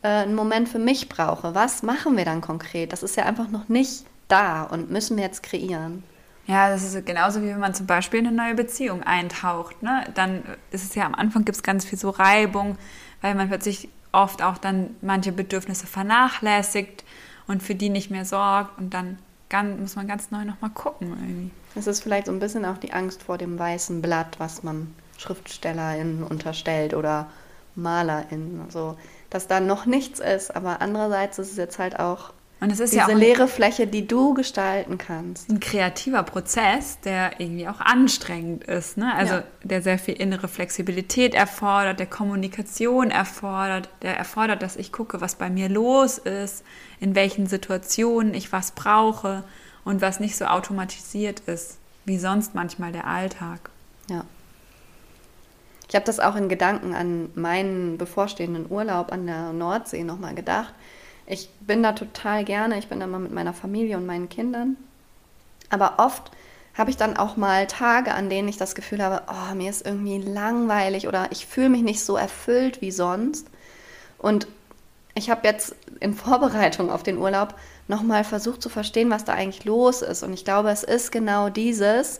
äh, 0.01 0.07
einen 0.07 0.33
Moment 0.33 0.69
für 0.69 0.79
mich 0.79 1.09
brauche, 1.09 1.53
was 1.53 1.83
machen 1.83 2.15
wir 2.15 2.23
dann 2.23 2.39
konkret? 2.39 2.93
Das 2.93 3.03
ist 3.03 3.17
ja 3.17 3.25
einfach 3.25 3.50
noch 3.50 3.67
nicht 3.67 4.05
da 4.29 4.63
und 4.63 4.89
müssen 4.89 5.17
wir 5.17 5.25
jetzt 5.25 5.43
kreieren. 5.43 6.03
Ja, 6.45 6.69
das 6.69 6.83
ist 6.83 7.05
genauso 7.05 7.41
wie 7.41 7.47
wenn 7.47 7.59
man 7.59 7.73
zum 7.73 7.88
Beispiel 7.88 8.19
in 8.19 8.27
eine 8.27 8.35
neue 8.35 8.55
Beziehung 8.55 9.03
eintaucht. 9.03 9.81
Ne? 9.81 10.03
Dann 10.13 10.43
ist 10.71 10.83
es 10.83 10.95
ja 10.95 11.05
am 11.05 11.15
Anfang 11.15 11.45
gibt 11.45 11.57
es 11.57 11.63
ganz 11.63 11.85
viel 11.85 11.97
so 11.97 12.09
Reibung, 12.09 12.77
weil 13.21 13.35
man 13.35 13.47
plötzlich 13.47 13.89
oft 14.12 14.43
auch 14.43 14.57
dann 14.57 14.95
manche 15.01 15.31
Bedürfnisse 15.31 15.88
vernachlässigt 15.88 17.03
und 17.47 17.63
für 17.63 17.75
die 17.75 17.89
nicht 17.89 18.12
mehr 18.12 18.25
sorgt 18.25 18.77
und 18.77 18.93
dann 18.93 19.17
ganz, 19.50 19.79
muss 19.79 19.95
man 19.95 20.07
ganz 20.07 20.31
neu 20.31 20.43
nochmal 20.43 20.71
gucken 20.71 21.09
irgendwie. 21.09 21.51
Das 21.75 21.88
ist 21.88 22.03
vielleicht 22.03 22.27
so 22.27 22.31
ein 22.31 22.39
bisschen 22.39 22.65
auch 22.65 22.77
die 22.77 22.93
Angst 22.93 23.23
vor 23.23 23.38
dem 23.38 23.57
weißen 23.57 24.01
Blatt, 24.01 24.39
was 24.39 24.63
man 24.63 24.93
SchriftstellerInnen 25.17 26.23
unterstellt 26.23 26.93
oder 26.93 27.27
MalerInnen. 27.75 28.61
Also 28.65 28.98
dass 29.33 29.48
da 29.48 29.59
noch 29.59 29.85
nichts 29.85 30.20
ist. 30.20 30.55
Aber 30.55 30.81
andererseits 30.81 31.39
ist 31.39 31.51
es 31.51 31.57
jetzt 31.57 31.79
halt 31.79 32.00
auch 32.00 32.31
und 32.63 32.71
es 32.71 32.79
ist 32.79 32.93
diese 32.93 33.01
ja 33.01 33.07
auch 33.07 33.13
leere 33.13 33.49
Fläche, 33.49 33.87
die 33.87 34.07
du 34.07 34.33
gestalten 34.33 34.97
kannst. 34.97 35.49
Ein 35.49 35.59
kreativer 35.59 36.23
Prozess, 36.23 36.97
der 37.01 37.41
irgendwie 37.41 37.67
auch 37.67 37.81
anstrengend 37.81 38.63
ist. 38.63 38.95
Ne? 38.95 39.13
Also 39.13 39.33
ja. 39.33 39.43
der 39.63 39.81
sehr 39.81 39.99
viel 39.99 40.13
innere 40.13 40.47
Flexibilität 40.47 41.33
erfordert, 41.33 41.99
der 41.99 42.05
Kommunikation 42.05 43.11
erfordert, 43.11 43.89
der 44.01 44.17
erfordert, 44.17 44.61
dass 44.61 44.77
ich 44.77 44.93
gucke, 44.93 45.19
was 45.19 45.35
bei 45.35 45.49
mir 45.49 45.67
los 45.67 46.17
ist, 46.17 46.63
in 47.01 47.15
welchen 47.15 47.47
Situationen 47.47 48.33
ich 48.33 48.53
was 48.53 48.71
brauche 48.71 49.43
und 49.83 50.01
was 50.01 50.21
nicht 50.21 50.37
so 50.37 50.45
automatisiert 50.45 51.41
ist, 51.41 51.79
wie 52.05 52.17
sonst 52.17 52.55
manchmal 52.55 52.93
der 52.93 53.07
Alltag. 53.07 53.71
Ja. 54.09 54.23
Ich 55.89 55.95
habe 55.95 56.05
das 56.05 56.21
auch 56.21 56.37
in 56.37 56.47
Gedanken 56.47 56.95
an 56.95 57.29
meinen 57.35 57.97
bevorstehenden 57.97 58.71
Urlaub 58.71 59.11
an 59.11 59.27
der 59.27 59.51
Nordsee 59.51 60.05
nochmal 60.05 60.33
gedacht. 60.33 60.73
Ich 61.25 61.50
bin 61.62 61.83
da 61.83 61.94
total 61.94 62.44
gerne, 62.44 62.77
ich 62.77 62.88
bin 62.88 63.00
da 63.00 63.07
mal 63.07 63.20
mit 63.20 63.31
meiner 63.31 63.53
Familie 63.53 63.98
und 63.98 64.05
meinen 64.05 64.29
Kindern. 64.29 64.77
Aber 65.70 65.96
oft 65.98 66.31
habe 66.74 66.90
ich 66.90 66.98
dann 66.98 67.18
auch 67.18 67.38
mal 67.38 67.68
Tage, 67.68 68.14
an 68.14 68.29
denen 68.29 68.48
ich 68.48 68.57
das 68.57 68.75
Gefühl 68.75 69.03
habe, 69.03 69.24
oh, 69.27 69.55
mir 69.55 69.70
ist 69.70 69.86
irgendwie 69.86 70.18
langweilig 70.18 71.07
oder 71.07 71.31
ich 71.31 71.46
fühle 71.46 71.70
mich 71.70 71.83
nicht 71.83 72.03
so 72.03 72.16
erfüllt 72.16 72.81
wie 72.81 72.92
sonst. 72.92 73.48
Und 74.18 74.48
ich 75.16 75.29
habe 75.29 75.48
jetzt 75.48 75.75
in 76.00 76.14
Vorbereitung 76.14 76.90
auf 76.90 77.03
den 77.03 77.18
Urlaub 77.18 77.55
nochmal 77.88 78.24
versucht 78.24 78.62
zu 78.62 78.70
verstehen, 78.70 79.12
was 79.12 79.25
da 79.25 79.33
eigentlich 79.33 79.66
los 79.66 80.01
ist. 80.01 80.24
Und 80.24 80.33
ich 80.33 80.44
glaube, 80.44 80.72
es 80.72 80.83
ist 80.83 81.12
genau 81.12 81.50
dieses, 81.50 82.20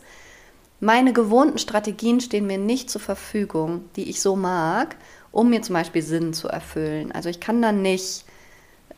meine 0.80 1.12
gewohnten 1.12 1.58
Strategien 1.58 2.20
stehen 2.20 2.46
mir 2.46 2.58
nicht 2.58 2.90
zur 2.90 3.00
Verfügung, 3.00 3.84
die 3.96 4.08
ich 4.08 4.20
so 4.20 4.36
mag, 4.36 4.96
um 5.32 5.50
mir 5.50 5.62
zum 5.62 5.74
Beispiel 5.74 6.02
Sinn 6.02 6.32
zu 6.32 6.48
erfüllen. 6.48 7.10
Also 7.10 7.28
ich 7.28 7.40
kann 7.40 7.60
dann 7.60 7.82
nicht 7.82 8.24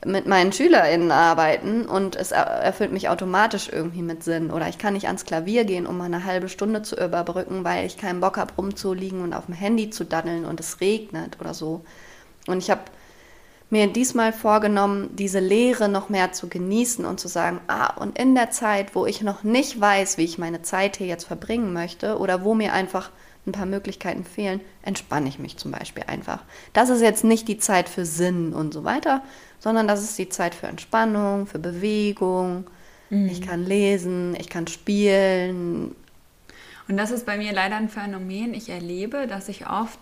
mit 0.06 0.26
meinen 0.26 0.52
SchülerInnen 0.52 1.10
arbeiten 1.10 1.84
und 1.86 2.16
es 2.16 2.30
erfüllt 2.30 2.92
mich 2.92 3.08
automatisch 3.08 3.68
irgendwie 3.70 4.02
mit 4.02 4.22
Sinn. 4.22 4.50
Oder 4.50 4.68
ich 4.68 4.78
kann 4.78 4.94
nicht 4.94 5.06
ans 5.06 5.24
Klavier 5.24 5.64
gehen, 5.64 5.86
um 5.86 5.98
mal 5.98 6.04
eine 6.04 6.24
halbe 6.24 6.48
Stunde 6.48 6.82
zu 6.82 6.96
überbrücken, 6.96 7.64
weil 7.64 7.84
ich 7.84 7.98
keinen 7.98 8.20
Bock 8.20 8.38
habe, 8.38 8.54
rumzuliegen 8.56 9.22
und 9.22 9.34
auf 9.34 9.46
dem 9.46 9.54
Handy 9.54 9.90
zu 9.90 10.04
daddeln 10.04 10.44
und 10.44 10.60
es 10.60 10.80
regnet 10.80 11.38
oder 11.40 11.54
so. 11.54 11.84
Und 12.46 12.58
ich 12.58 12.70
habe 12.70 12.82
mir 13.68 13.88
diesmal 13.88 14.32
vorgenommen, 14.32 15.10
diese 15.16 15.40
Lehre 15.40 15.88
noch 15.88 16.08
mehr 16.08 16.32
zu 16.32 16.48
genießen 16.48 17.04
und 17.04 17.18
zu 17.18 17.26
sagen, 17.26 17.60
ah, 17.66 17.94
und 17.94 18.18
in 18.18 18.34
der 18.34 18.50
Zeit, 18.50 18.94
wo 18.94 19.06
ich 19.06 19.22
noch 19.22 19.42
nicht 19.42 19.80
weiß, 19.80 20.18
wie 20.18 20.24
ich 20.24 20.38
meine 20.38 20.62
Zeit 20.62 20.96
hier 20.96 21.08
jetzt 21.08 21.24
verbringen 21.24 21.72
möchte 21.72 22.18
oder 22.18 22.44
wo 22.44 22.54
mir 22.54 22.72
einfach 22.72 23.10
ein 23.46 23.52
paar 23.52 23.66
Möglichkeiten 23.66 24.24
fehlen, 24.24 24.60
entspanne 24.82 25.28
ich 25.28 25.38
mich 25.38 25.56
zum 25.56 25.70
Beispiel 25.70 26.04
einfach. 26.06 26.42
Das 26.72 26.88
ist 26.90 27.00
jetzt 27.00 27.24
nicht 27.24 27.48
die 27.48 27.58
Zeit 27.58 27.88
für 27.88 28.04
Sinn 28.04 28.52
und 28.52 28.74
so 28.74 28.84
weiter, 28.84 29.22
sondern 29.60 29.86
das 29.86 30.02
ist 30.02 30.18
die 30.18 30.28
Zeit 30.28 30.54
für 30.54 30.66
Entspannung, 30.66 31.46
für 31.46 31.58
Bewegung. 31.58 32.66
Mhm. 33.10 33.28
Ich 33.28 33.42
kann 33.42 33.64
lesen, 33.64 34.36
ich 34.38 34.48
kann 34.48 34.66
spielen. 34.66 35.94
Und 36.88 36.96
das 36.96 37.10
ist 37.10 37.26
bei 37.26 37.36
mir 37.36 37.52
leider 37.52 37.76
ein 37.76 37.88
Phänomen. 37.88 38.54
Ich 38.54 38.68
erlebe, 38.68 39.26
dass 39.26 39.48
ich 39.48 39.68
oft 39.68 39.98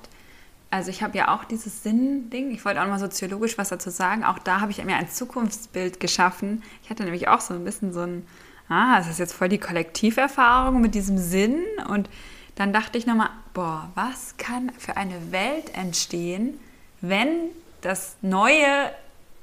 also 0.74 0.90
ich 0.90 1.04
habe 1.04 1.16
ja 1.16 1.32
auch 1.32 1.44
dieses 1.44 1.84
Sinn-Ding. 1.84 2.50
Ich 2.50 2.64
wollte 2.64 2.82
auch 2.82 2.88
mal 2.88 2.98
soziologisch 2.98 3.56
was 3.58 3.68
dazu 3.68 3.90
sagen. 3.90 4.24
Auch 4.24 4.40
da 4.40 4.60
habe 4.60 4.72
ich 4.72 4.84
mir 4.84 4.96
ein 4.96 5.08
Zukunftsbild 5.08 6.00
geschaffen. 6.00 6.64
Ich 6.82 6.90
hatte 6.90 7.04
nämlich 7.04 7.28
auch 7.28 7.40
so 7.40 7.54
ein 7.54 7.62
bisschen 7.62 7.92
so 7.92 8.00
ein, 8.00 8.26
ah, 8.68 8.98
das 8.98 9.08
ist 9.08 9.20
jetzt 9.20 9.34
voll 9.34 9.48
die 9.48 9.58
Kollektiverfahrung 9.58 10.80
mit 10.80 10.96
diesem 10.96 11.16
Sinn. 11.16 11.62
Und 11.88 12.10
dann 12.54 12.72
dachte 12.72 12.98
ich 12.98 13.06
nochmal, 13.06 13.30
boah, 13.52 13.90
was 13.94 14.36
kann 14.36 14.70
für 14.78 14.96
eine 14.96 15.32
Welt 15.32 15.74
entstehen, 15.76 16.58
wenn 17.00 17.48
das 17.80 18.16
neue 18.22 18.92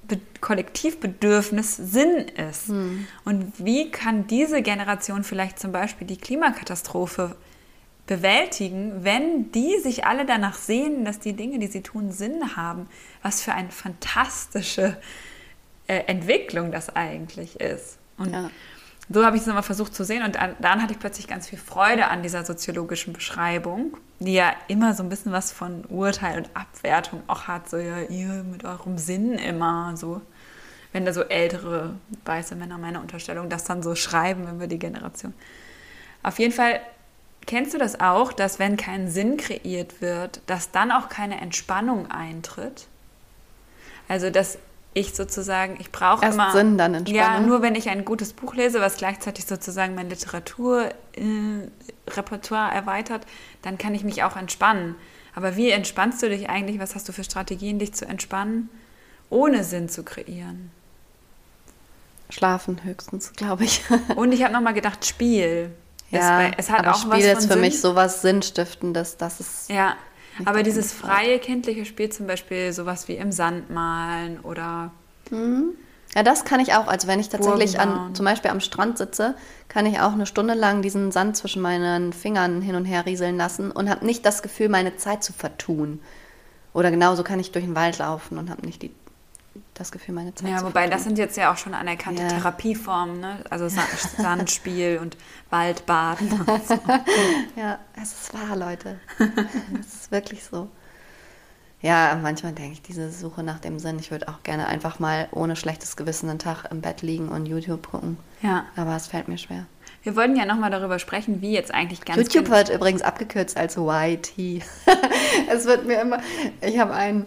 Be 0.03 0.19
Kollektivbedürfnis 0.39 1.77
Sinn 1.77 2.27
ist? 2.27 2.67
Hm. 2.67 3.07
Und 3.25 3.53
wie 3.57 3.91
kann 3.91 4.27
diese 4.27 4.61
Generation 4.61 5.23
vielleicht 5.23 5.59
zum 5.59 5.71
Beispiel 5.71 6.07
die 6.07 6.17
Klimakatastrophe 6.17 7.35
bewältigen, 8.07 9.05
wenn 9.05 9.51
die 9.53 9.79
sich 9.79 10.05
alle 10.05 10.25
danach 10.25 10.55
sehen, 10.55 11.05
dass 11.05 11.19
die 11.19 11.33
Dinge, 11.33 11.59
die 11.59 11.67
sie 11.67 11.81
tun, 11.81 12.11
Sinn 12.11 12.57
haben. 12.57 12.89
Was 13.21 13.41
für 13.41 13.53
eine 13.53 13.71
fantastische 13.71 14.97
äh, 15.87 16.03
Entwicklung 16.07 16.71
das 16.71 16.93
eigentlich 16.93 17.61
ist. 17.61 17.97
Und 18.17 18.33
ja. 18.33 18.49
So 19.13 19.25
habe 19.25 19.35
ich 19.35 19.41
es 19.41 19.47
nochmal 19.47 19.63
versucht 19.63 19.95
zu 19.95 20.03
sehen 20.03 20.23
und 20.23 20.35
dann, 20.35 20.81
hatte 20.81 20.93
ich 20.93 20.99
plötzlich 20.99 21.27
ganz 21.27 21.47
viel 21.47 21.59
Freude 21.59 22.07
an 22.07 22.23
dieser 22.23 22.45
soziologischen 22.45 23.13
Beschreibung, 23.13 23.97
die 24.19 24.33
ja 24.33 24.53
immer 24.67 24.93
so 24.93 25.03
ein 25.03 25.09
bisschen 25.09 25.31
was 25.31 25.51
von 25.51 25.85
Urteil 25.85 26.37
und 26.37 26.49
Abwertung 26.53 27.23
auch 27.27 27.47
hat, 27.47 27.69
so 27.69 27.77
ja, 27.77 28.01
ihr 28.01 28.43
mit 28.43 28.63
eurem 28.63 28.97
Sinn 28.97 29.33
immer 29.33 29.95
so. 29.97 30.21
Wenn 30.93 31.05
da 31.05 31.13
so 31.13 31.21
ältere 31.21 31.95
weiße 32.25 32.55
Männer, 32.55 32.77
meine 32.77 32.99
Unterstellung, 32.99 33.49
das 33.49 33.63
dann 33.63 33.81
so 33.81 33.95
schreiben, 33.95 34.45
wenn 34.45 34.59
wir 34.59 34.67
die 34.67 34.79
Generation. 34.79 35.33
Auf 36.21 36.37
jeden 36.37 36.53
Fall 36.53 36.81
kennst 37.45 37.73
du 37.73 37.77
das 37.77 37.99
auch, 37.99 38.33
dass 38.33 38.59
wenn 38.59 38.77
kein 38.77 39.09
Sinn 39.09 39.37
kreiert 39.37 40.01
wird, 40.01 40.41
dass 40.47 40.71
dann 40.71 40.91
auch 40.91 41.09
keine 41.09 41.39
Entspannung 41.39 42.11
eintritt? 42.11 42.87
Also, 44.07 44.29
dass 44.29 44.57
ich 44.93 45.13
sozusagen, 45.13 45.77
ich 45.79 45.91
brauche 45.91 46.25
immer. 46.25 46.51
Sinn, 46.51 46.77
dann 46.77 46.93
Entspannung. 46.93 47.25
Ja, 47.25 47.39
nur 47.39 47.61
wenn 47.61 47.75
ich 47.75 47.89
ein 47.89 48.03
gutes 48.03 48.33
Buch 48.33 48.55
lese, 48.55 48.81
was 48.81 48.97
gleichzeitig 48.97 49.45
sozusagen 49.45 49.95
mein 49.95 50.09
Literaturrepertoire 50.09 52.73
erweitert, 52.73 53.25
dann 53.61 53.77
kann 53.77 53.95
ich 53.95 54.03
mich 54.03 54.23
auch 54.23 54.35
entspannen. 54.35 54.95
Aber 55.33 55.55
wie 55.55 55.69
entspannst 55.69 56.21
du 56.21 56.29
dich 56.29 56.49
eigentlich? 56.49 56.79
Was 56.79 56.95
hast 56.95 57.07
du 57.07 57.13
für 57.13 57.23
Strategien, 57.23 57.79
dich 57.79 57.93
zu 57.93 58.05
entspannen, 58.05 58.69
ohne 59.29 59.63
Sinn 59.63 59.87
zu 59.87 60.03
kreieren? 60.03 60.71
Schlafen 62.29 62.83
höchstens, 62.83 63.31
glaube 63.33 63.63
ich. 63.63 63.83
Und 64.15 64.33
ich 64.33 64.43
habe 64.43 64.53
nochmal 64.53 64.73
gedacht, 64.73 65.05
Spiel. 65.05 65.71
Ja, 66.09 66.49
es, 66.49 66.55
es 66.57 66.69
hat 66.69 66.79
aber 66.79 66.95
auch 66.95 66.99
Spiel 66.99 67.11
was 67.11 67.23
ist 67.23 67.47
für 67.47 67.53
Sinn. 67.53 67.61
mich 67.61 67.79
sowas 67.79 68.21
Sinnstiftendes, 68.21 69.15
das 69.15 69.39
ist 69.39 69.69
Ja, 69.69 69.95
aber 70.45 70.63
dieses 70.63 70.91
freie 70.91 71.39
kindliche 71.39 71.85
Spiel, 71.85 72.09
zum 72.09 72.27
Beispiel 72.27 72.73
sowas 72.73 73.07
wie 73.07 73.15
im 73.15 73.31
Sand 73.31 73.69
malen 73.69 74.39
oder 74.41 74.91
Ja, 76.15 76.23
das 76.23 76.43
kann 76.43 76.59
ich 76.59 76.73
auch. 76.73 76.87
Also 76.87 77.07
wenn 77.07 77.19
ich 77.19 77.29
tatsächlich 77.29 77.79
an, 77.79 78.13
zum 78.15 78.25
Beispiel 78.25 78.51
am 78.51 78.59
Strand 78.59 78.97
sitze, 78.97 79.35
kann 79.69 79.85
ich 79.85 80.01
auch 80.01 80.11
eine 80.11 80.25
Stunde 80.25 80.53
lang 80.55 80.81
diesen 80.81 81.11
Sand 81.11 81.37
zwischen 81.37 81.61
meinen 81.61 82.11
Fingern 82.11 82.61
hin 82.61 82.75
und 82.75 82.83
her 82.85 83.05
rieseln 83.05 83.37
lassen 83.37 83.71
und 83.71 83.89
habe 83.89 84.05
nicht 84.05 84.25
das 84.25 84.41
Gefühl, 84.41 84.67
meine 84.67 84.97
Zeit 84.97 85.23
zu 85.23 85.31
vertun. 85.31 86.01
Oder 86.73 86.91
genauso 86.91 87.23
kann 87.23 87.39
ich 87.39 87.51
durch 87.51 87.65
den 87.65 87.75
Wald 87.75 87.97
laufen 87.97 88.37
und 88.37 88.49
habe 88.49 88.65
nicht 88.65 88.81
die, 88.81 88.91
das 89.73 89.91
Gefühl, 89.91 90.13
meine 90.13 90.35
Zeit 90.35 90.49
ja, 90.49 90.63
wobei 90.63 90.87
das 90.87 91.03
sind 91.03 91.17
jetzt 91.17 91.37
ja 91.37 91.51
auch 91.51 91.57
schon 91.57 91.73
anerkannte 91.73 92.23
Ja. 92.23 92.27
Therapieformen, 92.29 93.19
ne? 93.19 93.39
Also 93.49 93.67
Sa 93.69 93.81
Sandspiel 94.17 94.99
und 95.01 95.17
Waldbaden. 95.49 96.29
Ja, 97.55 97.79
es 98.01 98.13
ist 98.13 98.33
wahr, 98.33 98.55
Leute. 98.55 98.99
es 99.79 99.93
ist 99.93 100.11
wirklich 100.11 100.43
so. 100.43 100.67
Ja, 101.81 102.17
manchmal 102.21 102.53
denke 102.53 102.73
ich, 102.73 102.81
diese 102.81 103.11
Suche 103.11 103.41
nach 103.43 103.59
dem 103.59 103.79
Sinn, 103.79 103.97
ich 103.97 104.11
würde 104.11 104.27
auch 104.27 104.43
gerne 104.43 104.67
einfach 104.67 104.99
mal 104.99 105.27
ohne 105.31 105.55
schlechtes 105.55 105.95
Gewissen 105.95 106.29
einen 106.29 106.37
Tag 106.39 106.65
im 106.69 106.81
Bett 106.81 107.01
liegen 107.01 107.29
und 107.29 107.47
YouTube 107.47 107.89
gucken. 107.89 108.17
Ja. 108.41 108.65
Aber 108.75 108.95
es 108.95 109.07
fällt 109.07 109.27
mir 109.27 109.39
schwer. 109.39 109.65
Wir 110.03 110.15
wollten 110.15 110.35
ja 110.35 110.45
nochmal 110.45 110.69
darüber 110.71 110.99
sprechen, 110.99 111.41
wie 111.41 111.53
jetzt 111.53 111.73
eigentlich 111.73 112.01
ganz 112.05 112.17
YouTube 112.17 112.49
wird 112.49 112.69
übrigens 112.69 113.01
abgekürzt 113.01 113.57
als 113.57 113.77
YT. 113.77 114.31
es 115.51 115.65
wird 115.65 115.85
mir 115.85 116.01
immer, 116.01 116.19
ich 116.61 116.79
habe 116.79 116.93
einen 116.93 117.25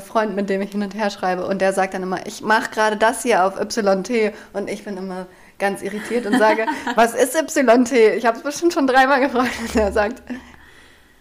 Freund, 0.00 0.36
mit 0.36 0.48
dem 0.48 0.62
ich 0.62 0.70
hin 0.70 0.82
und 0.82 0.94
her 0.94 1.10
schreibe 1.10 1.46
und 1.46 1.60
der 1.60 1.72
sagt 1.72 1.94
dann 1.94 2.02
immer, 2.02 2.26
ich 2.26 2.40
mache 2.40 2.70
gerade 2.70 2.96
das 2.96 3.22
hier 3.22 3.44
auf 3.44 3.60
YT 3.60 4.32
und 4.52 4.70
ich 4.70 4.84
bin 4.84 4.96
immer 4.96 5.26
ganz 5.58 5.82
irritiert 5.82 6.26
und 6.26 6.38
sage, 6.38 6.66
was 6.94 7.14
ist 7.14 7.34
YT? 7.34 7.92
Ich 8.16 8.26
habe 8.26 8.36
es 8.36 8.42
bestimmt 8.42 8.72
schon 8.72 8.86
dreimal 8.86 9.20
gefragt 9.20 9.52
und 9.60 9.76
er 9.76 9.92
sagt, 9.92 10.22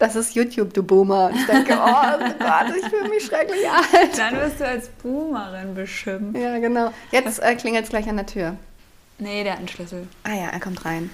das 0.02 0.15
ist 0.15 0.34
YouTube, 0.34 0.74
du 0.74 0.82
Boomer. 0.82 1.28
Und 1.28 1.36
ich 1.36 1.45
denke, 1.45 1.74
oh 1.74 2.17
Gott, 2.39 2.76
ich 2.76 2.89
fühle 2.89 3.10
mich 3.10 3.24
schrecklich 3.24 3.69
alt. 3.69 4.17
Dann 4.17 4.36
wirst 4.36 4.60
du 4.60 4.67
als 4.67 4.89
Boomerin 4.89 5.76
beschimpft. 5.76 6.41
Ja, 6.41 6.58
genau. 6.58 6.91
Jetzt 7.12 7.39
äh, 7.39 7.56
klingelt 7.56 7.84
es 7.84 7.89
gleich 7.91 8.10
an 8.10 8.17
der 8.17 8.26
Tür. 8.26 8.56
Nee, 9.19 9.43
der 9.43 9.54
hat 9.54 9.60
einen 9.60 9.67
Schlüssel. 9.67 10.08
Ah 10.24 10.34
ja, 10.34 10.47
er 10.52 10.60
kommt 10.60 10.84
rein. 10.86 11.12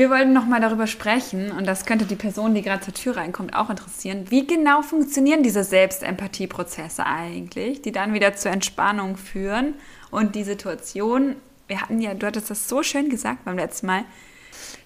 Wir 0.00 0.08
wollten 0.08 0.32
nochmal 0.32 0.62
darüber 0.62 0.86
sprechen, 0.86 1.52
und 1.52 1.66
das 1.66 1.84
könnte 1.84 2.06
die 2.06 2.16
Person, 2.16 2.54
die 2.54 2.62
gerade 2.62 2.80
zur 2.80 2.94
Tür 2.94 3.18
reinkommt, 3.18 3.54
auch 3.54 3.68
interessieren. 3.68 4.30
Wie 4.30 4.46
genau 4.46 4.80
funktionieren 4.80 5.42
diese 5.42 5.62
Selbstempathieprozesse 5.62 7.04
eigentlich, 7.04 7.82
die 7.82 7.92
dann 7.92 8.14
wieder 8.14 8.34
zur 8.34 8.50
Entspannung 8.50 9.18
führen? 9.18 9.74
Und 10.10 10.36
die 10.36 10.44
Situation, 10.44 11.36
wir 11.68 11.82
hatten 11.82 12.00
ja, 12.00 12.14
du 12.14 12.26
hattest 12.26 12.48
das 12.48 12.66
so 12.66 12.82
schön 12.82 13.10
gesagt 13.10 13.44
beim 13.44 13.58
letzten 13.58 13.88
Mal, 13.88 14.04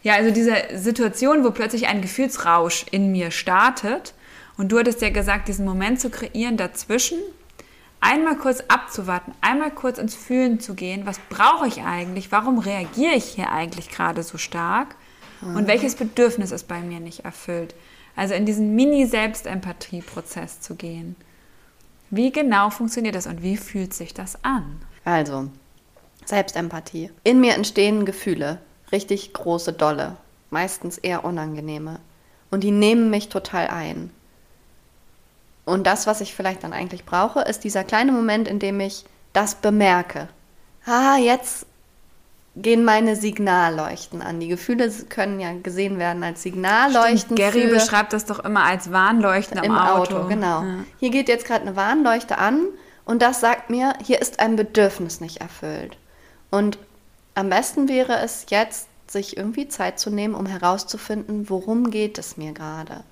ja, 0.02 0.14
also 0.14 0.32
diese 0.32 0.56
Situation, 0.74 1.44
wo 1.44 1.52
plötzlich 1.52 1.86
ein 1.86 2.02
Gefühlsrausch 2.02 2.84
in 2.90 3.12
mir 3.12 3.30
startet. 3.30 4.14
Und 4.56 4.72
du 4.72 4.80
hattest 4.80 5.00
ja 5.00 5.10
gesagt, 5.10 5.46
diesen 5.46 5.64
Moment 5.64 6.00
zu 6.00 6.10
kreieren 6.10 6.56
dazwischen, 6.56 7.20
einmal 8.00 8.36
kurz 8.36 8.64
abzuwarten, 8.66 9.32
einmal 9.42 9.70
kurz 9.70 9.98
ins 9.98 10.16
Fühlen 10.16 10.58
zu 10.58 10.74
gehen, 10.74 11.06
was 11.06 11.20
brauche 11.28 11.68
ich 11.68 11.82
eigentlich, 11.82 12.32
warum 12.32 12.58
reagiere 12.58 13.14
ich 13.14 13.26
hier 13.26 13.52
eigentlich 13.52 13.90
gerade 13.90 14.24
so 14.24 14.38
stark 14.38 14.96
und 15.44 15.66
welches 15.66 15.94
Bedürfnis 15.94 16.50
ist 16.50 16.68
bei 16.68 16.80
mir 16.80 17.00
nicht 17.00 17.24
erfüllt. 17.24 17.74
Also 18.16 18.34
in 18.34 18.46
diesen 18.46 18.74
Mini-Selbstempathie-Prozess 18.74 20.60
zu 20.60 20.76
gehen. 20.76 21.16
Wie 22.10 22.30
genau 22.30 22.70
funktioniert 22.70 23.14
das 23.14 23.26
und 23.26 23.42
wie 23.42 23.56
fühlt 23.56 23.92
sich 23.92 24.14
das 24.14 24.42
an? 24.44 24.80
Also, 25.04 25.48
Selbstempathie. 26.24 27.10
In 27.24 27.40
mir 27.40 27.54
entstehen 27.54 28.04
Gefühle, 28.04 28.58
richtig 28.92 29.32
große, 29.32 29.72
dolle, 29.72 30.16
meistens 30.50 30.98
eher 30.98 31.24
unangenehme. 31.24 32.00
Und 32.50 32.62
die 32.62 32.70
nehmen 32.70 33.10
mich 33.10 33.28
total 33.28 33.66
ein. 33.66 34.10
Und 35.64 35.86
das, 35.86 36.06
was 36.06 36.20
ich 36.20 36.34
vielleicht 36.34 36.62
dann 36.62 36.72
eigentlich 36.72 37.04
brauche, 37.04 37.40
ist 37.40 37.64
dieser 37.64 37.84
kleine 37.84 38.12
Moment, 38.12 38.48
in 38.48 38.58
dem 38.58 38.78
ich 38.80 39.04
das 39.32 39.56
bemerke. 39.56 40.28
Ah, 40.86 41.16
jetzt 41.16 41.66
gehen 42.56 42.84
meine 42.84 43.16
Signalleuchten 43.16 44.22
an. 44.22 44.38
Die 44.38 44.48
Gefühle 44.48 44.90
können 45.08 45.40
ja 45.40 45.52
gesehen 45.52 45.98
werden 45.98 46.22
als 46.22 46.42
Signalleuchten. 46.42 47.36
Gary 47.36 47.62
für 47.62 47.74
beschreibt 47.74 48.12
das 48.12 48.24
doch 48.26 48.38
immer 48.40 48.64
als 48.64 48.92
Warnleuchten 48.92 49.58
am 49.58 49.64
im 49.64 49.76
Auto. 49.76 50.16
Auto. 50.16 50.28
genau. 50.28 50.62
Ja. 50.62 50.74
Hier 51.00 51.10
geht 51.10 51.28
jetzt 51.28 51.46
gerade 51.46 51.62
eine 51.62 51.76
Warnleuchte 51.76 52.38
an 52.38 52.66
und 53.04 53.22
das 53.22 53.40
sagt 53.40 53.70
mir, 53.70 53.94
hier 54.02 54.20
ist 54.20 54.40
ein 54.40 54.56
Bedürfnis 54.56 55.20
nicht 55.20 55.40
erfüllt. 55.40 55.96
Und 56.50 56.78
am 57.34 57.50
besten 57.50 57.88
wäre 57.88 58.18
es 58.18 58.46
jetzt, 58.50 58.88
sich 59.06 59.36
irgendwie 59.36 59.68
Zeit 59.68 59.98
zu 59.98 60.10
nehmen, 60.10 60.34
um 60.34 60.46
herauszufinden, 60.46 61.50
worum 61.50 61.90
geht 61.90 62.18
es 62.18 62.36
mir 62.36 62.52
gerade. 62.52 63.04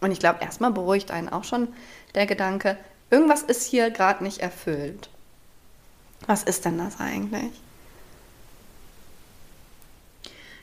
Und 0.00 0.10
ich 0.10 0.18
glaube, 0.18 0.40
erstmal 0.42 0.70
beruhigt 0.70 1.10
einen 1.10 1.28
auch 1.28 1.44
schon 1.44 1.68
der 2.14 2.26
Gedanke, 2.26 2.76
irgendwas 3.10 3.42
ist 3.42 3.64
hier 3.64 3.90
gerade 3.90 4.22
nicht 4.22 4.38
erfüllt. 4.38 5.08
Was 6.26 6.42
ist 6.42 6.64
denn 6.64 6.78
das 6.78 7.00
eigentlich? 7.00 7.52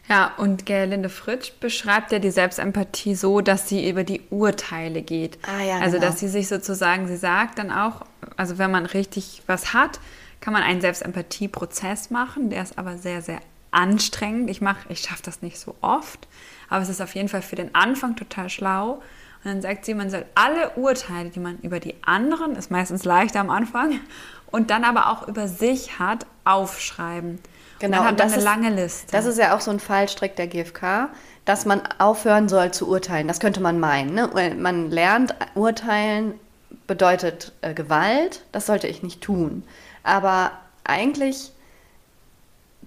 Ja, 0.10 0.34
und 0.38 0.66
Gerlinde 0.66 1.10
Fritsch 1.10 1.54
beschreibt 1.60 2.12
ja 2.12 2.20
die 2.20 2.32
Selbstempathie 2.32 3.16
so, 3.16 3.40
dass 3.40 3.70
sie 3.70 3.90
über 3.90 4.04
die 4.04 4.22
Urteile 4.30 5.02
geht. 5.02 5.38
Ah 5.44 5.64
ja, 5.64 5.80
also, 5.80 5.98
genau. 5.98 6.10
dass 6.10 6.20
sie 6.20 6.28
sich 6.28 6.50
sozusagen, 6.50 7.08
sie 7.08 7.16
sagt 7.16 7.58
dann 7.58 7.72
auch, 7.72 8.02
also 8.36 8.58
wenn 8.58 8.70
man 8.70 8.86
richtig 8.86 9.44
was 9.48 9.74
hat, 9.74 10.00
kann 10.42 10.52
man 10.52 10.62
einen 10.62 10.82
Selbstempathie-Prozess 10.82 12.10
machen, 12.10 12.50
der 12.50 12.64
ist 12.64 12.78
aber 12.78 12.98
sehr, 12.98 13.22
sehr 13.22 13.40
anstrengend. 13.72 14.50
Ich 14.50 14.60
mache, 14.62 14.80
ich 14.90 15.00
schaffe 15.00 15.24
das 15.24 15.42
nicht 15.42 15.58
so 15.58 15.76
oft, 15.80 16.28
aber 16.70 16.82
es 16.82 16.90
ist 16.90 17.02
auf 17.02 17.16
jeden 17.16 17.30
Fall 17.30 17.42
für 17.42 17.56
den 17.56 17.74
Anfang 17.74 18.18
total 18.18 18.50
schlau. 18.50 19.02
Und 19.44 19.52
dann 19.52 19.62
sagt 19.62 19.86
sie, 19.86 19.94
man 19.94 20.10
soll 20.10 20.26
alle 20.36 20.72
Urteile, 20.72 21.30
die 21.30 21.40
man 21.40 21.60
über 21.60 21.80
die 21.80 21.96
anderen, 22.04 22.56
ist 22.56 22.72
meistens 22.72 23.06
leichter 23.06 23.40
am 23.40 23.50
Anfang, 23.50 24.00
und 24.52 24.70
dann 24.70 24.84
aber 24.84 25.10
auch 25.10 25.28
über 25.28 25.48
sich 25.48 25.98
hat, 25.98 26.26
aufschreiben. 26.44 27.40
Genau, 27.84 27.98
dann 27.98 28.06
hat 28.06 28.12
und 28.14 28.20
man 28.20 28.28
das 28.28 28.34
eine 28.34 28.38
ist- 28.40 28.44
lange 28.46 28.70
Liste. 28.82 29.12
Das 29.12 29.26
ist 29.26 29.38
ja 29.38 29.56
auch 29.56 29.60
so 29.62 29.70
ein 29.72 29.80
Fallstrick 29.80 30.36
der 30.38 30.48
GfK, 30.48 31.10
dass 31.46 31.66
man 31.66 31.82
aufhören 32.00 32.48
soll 32.48 32.72
zu 32.72 32.88
urteilen. 32.88 33.28
Das 33.28 33.40
könnte 33.42 33.60
man 33.60 33.80
meinen. 33.80 34.14
Ne? 34.14 34.56
Man 34.58 34.90
lernt, 34.90 35.36
urteilen 35.56 36.40
bedeutet 36.88 37.52
äh, 37.62 37.74
Gewalt. 37.74 38.44
Das 38.54 38.66
sollte 38.68 38.88
ich 38.88 39.04
nicht 39.04 39.20
tun. 39.22 39.64
Aber 40.04 40.52
eigentlich 40.86 41.52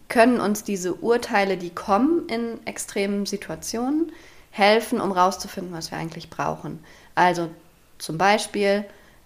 können 0.08 0.40
uns 0.40 0.64
diese 0.64 0.94
Urteile, 0.94 1.56
die 1.56 1.70
kommen 1.70 2.26
in 2.28 2.64
extremen 2.66 3.26
Situationen, 3.26 4.12
helfen, 4.50 5.00
um 5.00 5.12
rauszufinden, 5.12 5.74
was 5.74 5.90
wir 5.90 5.98
eigentlich 5.98 6.30
brauchen. 6.30 6.82
Also 7.14 7.50
zum 7.98 8.16
Beispiel, 8.16 8.84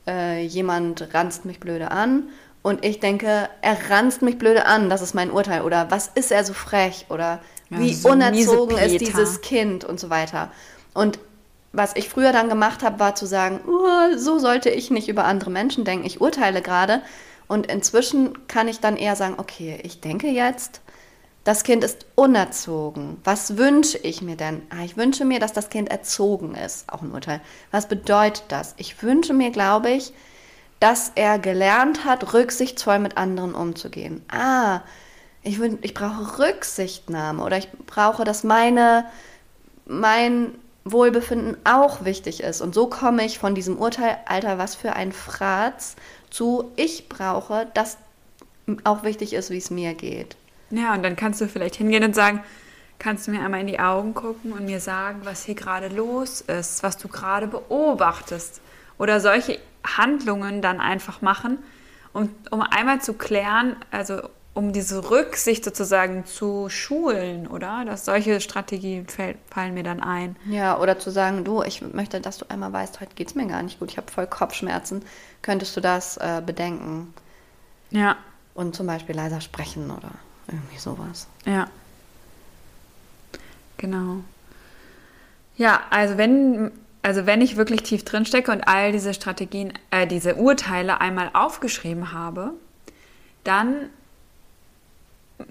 äh, 0.09 0.43
jemand 0.45 1.15
ranzt 1.15 1.45
mich 1.45 1.61
blöde 1.61 1.91
an 1.93 2.25
und 2.63 2.85
ich 2.85 3.01
denke, 3.01 3.49
er 3.63 3.91
ranzt 3.91 4.23
mich 4.23 4.39
blöde 4.39 4.67
an, 4.67 4.91
das 4.91 5.01
ist 5.03 5.15
mein 5.15 5.31
Urteil. 5.31 5.63
Oder 5.63 5.91
was 5.91 6.09
ist 6.15 6.31
er 6.31 6.45
so 6.45 6.53
frech? 6.53 7.07
Oder 7.09 7.41
Ja, 7.71 7.79
wie 7.79 7.95
so 7.95 8.11
unerzogen 8.11 8.77
ist 8.77 9.01
dieses 9.01 9.41
Kind 9.41 9.85
und 9.85 9.99
so 9.99 10.11
weiter. 10.11 10.51
Und 10.93 11.19
was 11.73 11.95
ich 11.95 12.09
früher 12.09 12.33
dann 12.33 12.49
gemacht 12.49 12.83
habe, 12.83 12.99
war 12.99 13.15
zu 13.15 13.27
sagen, 13.27 13.61
"Oh, 13.67 14.17
so 14.17 14.39
sollte 14.39 14.71
ich 14.71 14.91
nicht 14.91 15.09
über 15.09 15.25
andere 15.25 15.51
Menschen 15.51 15.85
denken. 15.85 16.05
Ich 16.05 16.21
urteile 16.21 16.63
gerade. 16.63 17.01
Und 17.49 17.67
inzwischen 17.67 18.47
kann 18.47 18.69
ich 18.69 18.81
dann 18.81 18.97
eher 18.97 19.17
sagen, 19.17 19.35
okay, 19.39 19.81
ich 19.83 20.01
denke 20.01 20.29
jetzt, 20.29 20.81
das 21.43 21.65
Kind 21.65 21.83
ist 21.83 22.07
unerzogen. 22.15 23.17
Was 23.25 23.57
wünsche 23.57 23.99
ich 23.99 24.23
mir 24.23 24.37
denn? 24.37 24.63
Ah, 24.71 24.85
ich 24.85 24.97
wünsche 24.97 25.25
mir, 25.25 25.41
dass 25.41 25.53
das 25.53 25.71
Kind 25.71 25.91
erzogen 25.91 26.55
ist. 26.55 26.93
Auch 26.93 27.03
ein 27.03 27.13
Urteil. 27.13 27.41
Was 27.71 27.89
bedeutet 27.89 28.45
das? 28.49 28.75
Ich 28.77 29.03
wünsche 29.03 29.33
mir, 29.33 29.51
glaube 29.51 29.91
ich, 29.91 30.13
dass 30.81 31.13
er 31.15 31.39
gelernt 31.39 32.05
hat, 32.05 32.33
rücksichtsvoll 32.33 32.99
mit 32.99 33.17
anderen 33.17 33.55
umzugehen. 33.55 34.23
Ah, 34.29 34.81
ich, 35.43 35.61
ich 35.61 35.95
brauche 35.95 36.39
Rücksichtnahme 36.39 37.43
oder 37.43 37.59
ich 37.59 37.71
brauche, 37.87 38.25
dass 38.25 38.45
meine, 38.45 39.05
mein 39.87 40.55
Wohlbefinden 40.85 41.57
auch 41.65 42.05
wichtig 42.05 42.43
ist. 42.43 42.61
Und 42.61 42.75
so 42.75 42.87
komme 42.89 43.25
ich 43.25 43.39
von 43.39 43.55
diesem 43.55 43.79
Urteil, 43.79 44.19
Alter, 44.27 44.59
was 44.59 44.75
für 44.75 44.95
ein 44.95 45.13
Fratz, 45.13 45.97
zu 46.31 46.71
ich 46.77 47.09
brauche, 47.09 47.69
dass 47.75 47.99
auch 48.85 49.03
wichtig 49.03 49.33
ist, 49.33 49.51
wie 49.51 49.59
es 49.59 49.71
mir 49.71 49.95
geht. 49.95 50.37
Ja, 50.71 50.95
und 50.95 51.03
dann 51.03 51.17
kannst 51.17 51.41
du 51.41 51.49
vielleicht 51.49 51.77
hingehen 51.77 52.05
und 52.05 52.15
sagen, 52.15 52.43
kannst 52.99 53.27
du 53.27 53.33
mir 53.33 53.43
einmal 53.43 53.61
in 53.61 53.67
die 53.67 53.81
Augen 53.81 54.15
gucken 54.15 54.53
und 54.53 54.65
mir 54.65 54.81
sagen, 54.81 55.21
was 55.25 55.45
hier 55.45 55.57
gerade 55.57 55.89
los 55.89 56.41
ist, 56.43 56.83
was 56.83 56.97
du 56.97 57.09
gerade 57.09 57.49
beobachtest? 57.49 58.61
Oder 58.99 59.21
solche 59.21 59.59
Handlungen 59.85 60.63
dann 60.63 60.81
einfach 60.81 61.23
machen, 61.23 61.59
um, 62.13 62.31
um 62.51 62.63
einmal 62.63 63.01
zu 63.01 63.15
klären, 63.15 63.77
also 63.91 64.21
um 64.53 64.73
diese 64.73 65.11
Rücksicht 65.11 65.65
sozusagen 65.65 66.27
zu 66.27 66.69
schulen, 66.69 67.47
oder? 67.47 67.85
Dass 67.85 68.05
solche 68.05 68.41
Strategien 68.41 69.07
fallen 69.49 69.75
mir 69.75 69.85
dann 69.85 70.03
ein. 70.03 70.37
Ja, 70.47 70.79
oder 70.79 70.99
zu 70.99 71.11
sagen, 71.11 71.45
du, 71.45 71.63
ich 71.63 71.83
möchte, 71.83 72.21
dass 72.21 72.39
du 72.39 72.51
einmal 72.51 72.73
weißt, 72.73 73.01
heute 73.01 73.15
geht 73.15 73.29
es 73.29 73.35
mir 73.35 73.47
gar 73.47 73.63
nicht 73.63 73.79
gut, 73.79 73.91
ich 73.91 73.97
habe 73.97 74.11
voll 74.11 74.27
Kopfschmerzen. 74.27 75.05
Könntest 75.43 75.77
du 75.77 75.81
das 75.81 76.17
äh, 76.17 76.43
bedenken? 76.45 77.15
Ja. 77.91 78.17
Und 78.55 78.75
zum 78.75 78.87
Beispiel 78.87 79.15
leiser 79.15 79.41
sprechen 79.41 79.91
oder 79.91 80.11
irgendwie 80.49 80.79
sowas. 80.79 81.29
Ja. 81.47 81.69
Genau. 83.77 84.17
Ja, 85.57 85.83
also 85.91 86.19
wenn, 86.19 86.73
also 87.03 87.27
wenn 87.27 87.41
ich 87.41 87.57
wirklich 87.57 87.83
tief 87.83 88.05
drin 88.05 88.27
stecke 88.27 88.53
und 88.53 88.63
all 88.63 88.93
diese 88.93 89.15
Strategien, 89.15 89.73
äh, 89.91 90.07
diese 90.07 90.37
Urteile 90.37 91.01
einmal 91.01 91.31
aufgeschrieben 91.33 92.13
habe, 92.13 92.53
dann 93.45 93.91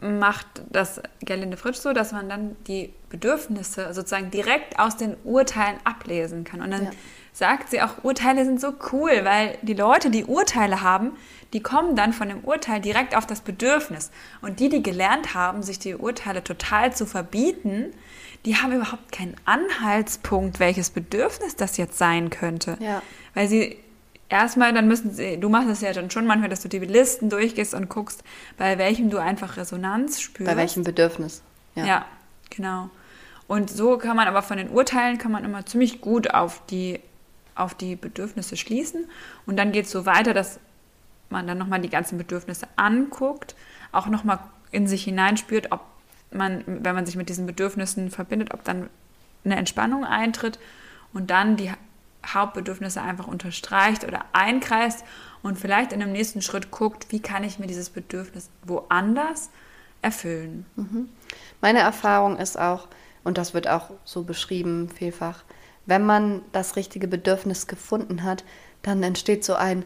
macht 0.01 0.45
das 0.69 1.01
Gerlinde 1.21 1.57
Fritsch 1.57 1.77
so, 1.77 1.93
dass 1.93 2.11
man 2.11 2.29
dann 2.29 2.55
die 2.67 2.93
Bedürfnisse 3.09 3.93
sozusagen 3.93 4.29
direkt 4.29 4.79
aus 4.79 4.97
den 4.97 5.15
Urteilen 5.23 5.77
ablesen 5.83 6.43
kann. 6.43 6.61
Und 6.61 6.71
dann 6.71 6.85
ja. 6.85 6.91
Sagt 7.39 7.69
sie 7.69 7.81
auch, 7.81 8.03
Urteile 8.03 8.43
sind 8.43 8.59
so 8.59 8.73
cool, 8.91 9.21
weil 9.23 9.57
die 9.61 9.73
Leute, 9.73 10.09
die 10.09 10.25
Urteile 10.25 10.81
haben, 10.81 11.13
die 11.53 11.63
kommen 11.63 11.95
dann 11.95 12.11
von 12.11 12.27
dem 12.27 12.43
Urteil 12.43 12.81
direkt 12.81 13.15
auf 13.15 13.25
das 13.25 13.39
Bedürfnis. 13.41 14.11
Und 14.41 14.59
die, 14.59 14.67
die 14.67 14.83
gelernt 14.83 15.33
haben, 15.33 15.63
sich 15.63 15.79
die 15.79 15.95
Urteile 15.95 16.43
total 16.43 16.93
zu 16.93 17.05
verbieten, 17.05 17.93
die 18.45 18.57
haben 18.57 18.73
überhaupt 18.73 19.11
keinen 19.13 19.35
Anhaltspunkt, 19.45 20.59
welches 20.59 20.89
Bedürfnis 20.89 21.55
das 21.55 21.77
jetzt 21.77 21.97
sein 21.97 22.29
könnte. 22.29 22.77
Ja. 22.81 23.01
Weil 23.33 23.47
sie 23.47 23.77
erstmal, 24.27 24.73
dann 24.73 24.89
müssen 24.89 25.13
sie, 25.13 25.37
du 25.37 25.47
machst 25.47 25.69
es 25.69 25.79
ja 25.79 25.93
dann 25.93 26.11
schon 26.11 26.25
manchmal, 26.25 26.49
dass 26.49 26.59
du 26.59 26.67
die 26.67 26.79
Listen 26.79 27.29
durchgehst 27.29 27.73
und 27.73 27.89
guckst, 27.89 28.21
bei 28.57 28.77
welchem 28.77 29.09
du 29.09 29.17
einfach 29.17 29.55
Resonanz 29.55 30.19
spürst. 30.19 30.51
Bei 30.51 30.57
welchem 30.57 30.83
Bedürfnis. 30.83 31.41
Ja, 31.75 31.85
ja 31.85 32.05
genau. 32.49 32.89
Und 33.47 33.69
so 33.69 33.97
kann 33.97 34.15
man 34.15 34.27
aber 34.27 34.41
von 34.41 34.57
den 34.57 34.69
Urteilen 34.69 35.17
kann 35.17 35.31
man 35.31 35.43
immer 35.43 35.65
ziemlich 35.65 36.01
gut 36.01 36.33
auf 36.33 36.61
die, 36.67 36.99
auf 37.59 37.75
die 37.75 37.95
Bedürfnisse 37.95 38.57
schließen. 38.57 39.07
Und 39.45 39.57
dann 39.57 39.71
geht 39.71 39.85
es 39.85 39.91
so 39.91 40.05
weiter, 40.05 40.33
dass 40.33 40.59
man 41.29 41.47
dann 41.47 41.57
nochmal 41.57 41.81
die 41.81 41.89
ganzen 41.89 42.17
Bedürfnisse 42.17 42.67
anguckt, 42.75 43.55
auch 43.91 44.07
nochmal 44.07 44.39
in 44.71 44.87
sich 44.87 45.03
hineinspürt, 45.03 45.71
ob 45.71 45.81
man, 46.31 46.63
wenn 46.65 46.95
man 46.95 47.05
sich 47.05 47.15
mit 47.15 47.29
diesen 47.29 47.45
Bedürfnissen 47.45 48.11
verbindet, 48.11 48.53
ob 48.53 48.63
dann 48.63 48.89
eine 49.43 49.55
Entspannung 49.55 50.05
eintritt 50.05 50.59
und 51.13 51.29
dann 51.29 51.57
die 51.57 51.71
Hauptbedürfnisse 52.25 53.01
einfach 53.01 53.27
unterstreicht 53.27 54.03
oder 54.03 54.25
einkreist 54.33 55.03
und 55.41 55.57
vielleicht 55.57 55.93
in 55.93 55.99
dem 55.99 56.11
nächsten 56.11 56.41
Schritt 56.41 56.69
guckt, 56.71 57.07
wie 57.09 57.21
kann 57.21 57.43
ich 57.43 57.59
mir 57.59 57.67
dieses 57.67 57.89
Bedürfnis 57.89 58.49
woanders 58.63 59.49
erfüllen. 60.01 60.65
Mhm. 60.75 61.09
Meine 61.61 61.79
Erfahrung 61.79 62.37
ist 62.37 62.59
auch, 62.59 62.87
und 63.23 63.37
das 63.37 63.53
wird 63.53 63.67
auch 63.67 63.91
so 64.03 64.23
beschrieben 64.23 64.89
vielfach, 64.89 65.43
wenn 65.89 66.05
man 66.05 66.41
das 66.51 66.75
richtige 66.75 67.07
Bedürfnis 67.07 67.67
gefunden 67.67 68.23
hat, 68.23 68.43
dann 68.81 69.03
entsteht 69.03 69.43
so 69.43 69.55
ein 69.55 69.83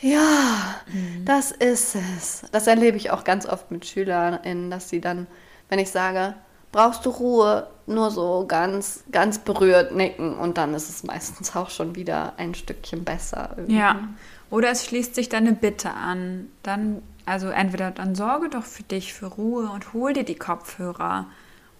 Ja, 0.00 0.76
mhm. 0.86 1.24
das 1.24 1.50
ist 1.50 1.94
es. 1.94 2.44
Das 2.52 2.66
erlebe 2.66 2.96
ich 2.96 3.10
auch 3.10 3.24
ganz 3.24 3.46
oft 3.46 3.70
mit 3.70 3.84
SchülerInnen, 3.84 4.70
dass 4.70 4.88
sie 4.88 5.00
dann, 5.00 5.26
wenn 5.68 5.78
ich 5.78 5.90
sage, 5.90 6.34
brauchst 6.72 7.04
du 7.04 7.10
Ruhe, 7.10 7.66
nur 7.86 8.10
so 8.10 8.44
ganz, 8.46 9.02
ganz 9.10 9.38
berührt 9.38 9.94
nicken 9.94 10.34
und 10.34 10.56
dann 10.56 10.72
ist 10.74 10.88
es 10.88 11.02
meistens 11.02 11.56
auch 11.56 11.70
schon 11.70 11.96
wieder 11.96 12.34
ein 12.36 12.54
Stückchen 12.54 13.04
besser. 13.04 13.50
Irgendwie. 13.56 13.76
Ja. 13.76 14.08
Oder 14.50 14.70
es 14.70 14.84
schließt 14.86 15.14
sich 15.14 15.28
dann 15.28 15.46
eine 15.46 15.56
Bitte 15.56 15.90
an. 15.90 16.46
Dann, 16.62 17.02
also 17.26 17.48
entweder 17.48 17.90
dann 17.90 18.14
sorge 18.14 18.48
doch 18.48 18.64
für 18.64 18.84
dich, 18.84 19.12
für 19.12 19.26
Ruhe 19.26 19.68
und 19.70 19.92
hol 19.92 20.12
dir 20.12 20.24
die 20.24 20.36
Kopfhörer. 20.36 21.26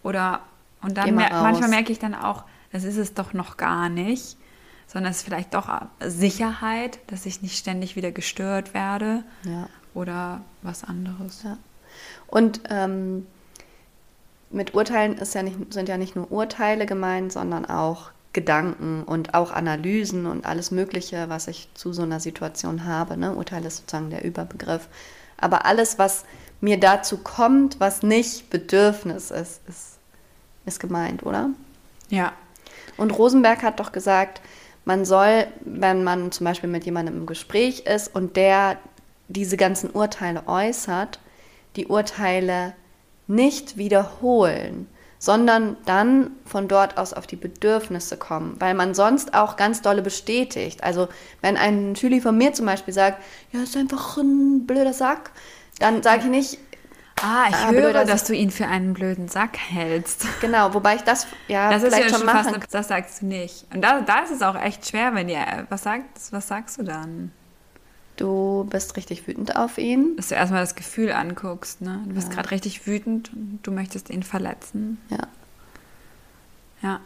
Oder 0.02 0.40
und 0.83 0.96
dann 0.96 1.14
mer 1.14 1.30
manchmal 1.30 1.68
merke 1.68 1.92
ich 1.92 1.98
dann 1.98 2.14
auch, 2.14 2.44
das 2.72 2.85
ist 2.85 2.96
es 2.96 3.14
doch 3.14 3.33
noch 3.33 3.56
gar 3.56 3.88
nicht, 3.88 4.37
sondern 4.87 5.11
es 5.11 5.18
ist 5.18 5.24
vielleicht 5.24 5.54
doch 5.54 5.68
Sicherheit, 6.00 6.98
dass 7.09 7.26
ich 7.26 7.42
nicht 7.42 7.59
ständig 7.59 7.96
wieder 7.96 8.12
gestört 8.12 8.74
werde. 8.74 9.24
Ja. 9.44 9.68
Oder 9.94 10.42
was 10.62 10.85
anderes. 10.85 11.42
Ja. 11.42 11.59
Und 12.28 12.61
ähm, 12.68 13.26
mit 14.50 14.74
Urteilen 14.74 15.16
ja 15.33 15.42
nicht, 15.42 15.72
sind 15.72 15.88
ja 15.88 15.96
nicht 15.96 16.16
nur 16.16 16.30
Urteile 16.30 16.87
gemeint, 16.87 17.33
sondern 17.33 17.64
auch 17.66 18.11
Gedanken 18.33 19.02
und 19.02 19.35
auch 19.35 19.50
Analysen 19.50 20.26
und 20.26 20.46
alles 20.46 20.70
Mögliche, 20.70 21.28
was 21.28 21.48
ich 21.48 21.68
zu 21.74 21.92
so 21.92 22.02
einer 22.02 22.20
Situation 22.20 22.85
habe. 22.85 23.16
Ne? 23.16 23.35
Urteil 23.35 23.64
ist 23.64 23.78
sozusagen 23.78 24.11
der 24.11 24.24
Überbegriff. 24.24 24.88
Aber 25.37 25.64
alles, 25.64 25.98
was 25.98 26.24
mir 26.61 26.78
dazu 26.78 27.18
kommt, 27.18 27.80
was 27.80 28.02
nicht 28.02 28.50
Bedürfnis 28.50 29.30
ist, 29.30 29.66
ist, 29.68 29.98
ist 30.66 30.78
gemeint, 30.78 31.24
oder? 31.24 31.50
Ja. 32.09 32.33
Und 32.96 33.16
Rosenberg 33.16 33.62
hat 33.62 33.81
doch 33.81 33.92
gesagt, 33.92 34.40
man 34.85 35.05
soll, 35.05 35.46
wenn 35.61 36.05
man 36.05 36.33
zum 36.33 36.44
Beispiel 36.44 36.70
mit 36.70 36.85
jemandem 36.85 37.16
im 37.16 37.26
Gespräch 37.26 37.81
ist 37.87 38.14
und 38.14 38.37
der 38.37 38.79
diese 39.29 39.57
ganzen 39.57 39.90
Urteile 39.90 40.42
äußert, 40.46 41.20
die 41.76 41.87
Urteile 41.87 42.74
nicht 43.26 43.76
wiederholen, 43.76 44.88
sondern 45.18 45.76
dann 45.85 46.33
von 46.46 46.66
dort 46.66 46.98
aus 46.98 47.12
auf 47.12 47.26
die 47.26 47.37
Bedürfnisse 47.37 48.16
kommen, 48.16 48.57
weil 48.59 48.74
man 48.74 48.94
sonst 48.94 49.35
auch 49.35 49.57
ganz 49.57 49.83
dolle 49.83 50.03
bestätigt. 50.03 50.83
Also 50.83 51.09
wenn 51.42 51.57
ein 51.57 51.94
Schüler 51.94 52.20
von 52.20 52.37
mir 52.37 52.53
zum 52.55 52.66
Beispiel 52.66 52.94
sagt, 52.94 53.22
ja, 53.53 53.62
ist 53.62 53.76
einfach 53.76 54.16
ein 54.16 54.66
blöder 54.66 54.94
Sack, 54.94 55.31
dann 55.79 56.03
sage 56.03 56.22
ich 56.24 56.31
nicht, 56.31 56.59
Ah, 57.22 57.46
ich 57.48 57.54
ah, 57.54 57.70
höre, 57.70 58.04
dass 58.04 58.24
du 58.24 58.35
ihn 58.35 58.50
für 58.50 58.66
einen 58.66 58.94
blöden 58.94 59.28
Sack 59.28 59.56
hältst. 59.59 60.26
Genau, 60.40 60.72
wobei 60.72 60.96
ich 60.96 61.02
das 61.02 61.26
ja 61.48 61.70
das 61.70 61.83
vielleicht 61.83 62.06
ist 62.06 62.12
ja 62.12 62.18
schon, 62.18 62.26
schon 62.26 62.37
fast, 62.37 62.48
eine, 62.48 62.64
das 62.70 62.88
sagst 62.88 63.20
du 63.20 63.26
nicht. 63.26 63.66
Und 63.74 63.83
da, 63.83 64.00
da 64.00 64.20
ist 64.20 64.30
es 64.30 64.42
auch 64.42 64.54
echt 64.54 64.88
schwer, 64.88 65.14
wenn 65.14 65.28
ihr 65.28 65.66
was 65.68 65.83
sagt, 65.83 66.20
was 66.30 66.48
sagst 66.48 66.78
du 66.78 66.83
dann? 66.83 67.33
Du 68.16 68.66
bist 68.70 68.96
richtig 68.96 69.26
wütend 69.26 69.56
auf 69.56 69.78
ihn. 69.78 70.16
Dass 70.16 70.28
du 70.28 70.35
erstmal 70.35 70.61
das 70.61 70.74
Gefühl 70.74 71.12
anguckst, 71.12 71.80
ne? 71.80 72.02
Du 72.06 72.14
bist 72.14 72.28
ja. 72.28 72.35
gerade 72.35 72.50
richtig 72.50 72.87
wütend 72.87 73.33
und 73.33 73.61
du 73.62 73.70
möchtest 73.70 74.11
ihn 74.11 74.22
verletzen. 74.22 74.98
Ja. 75.09 75.28
Ja. 76.83 77.00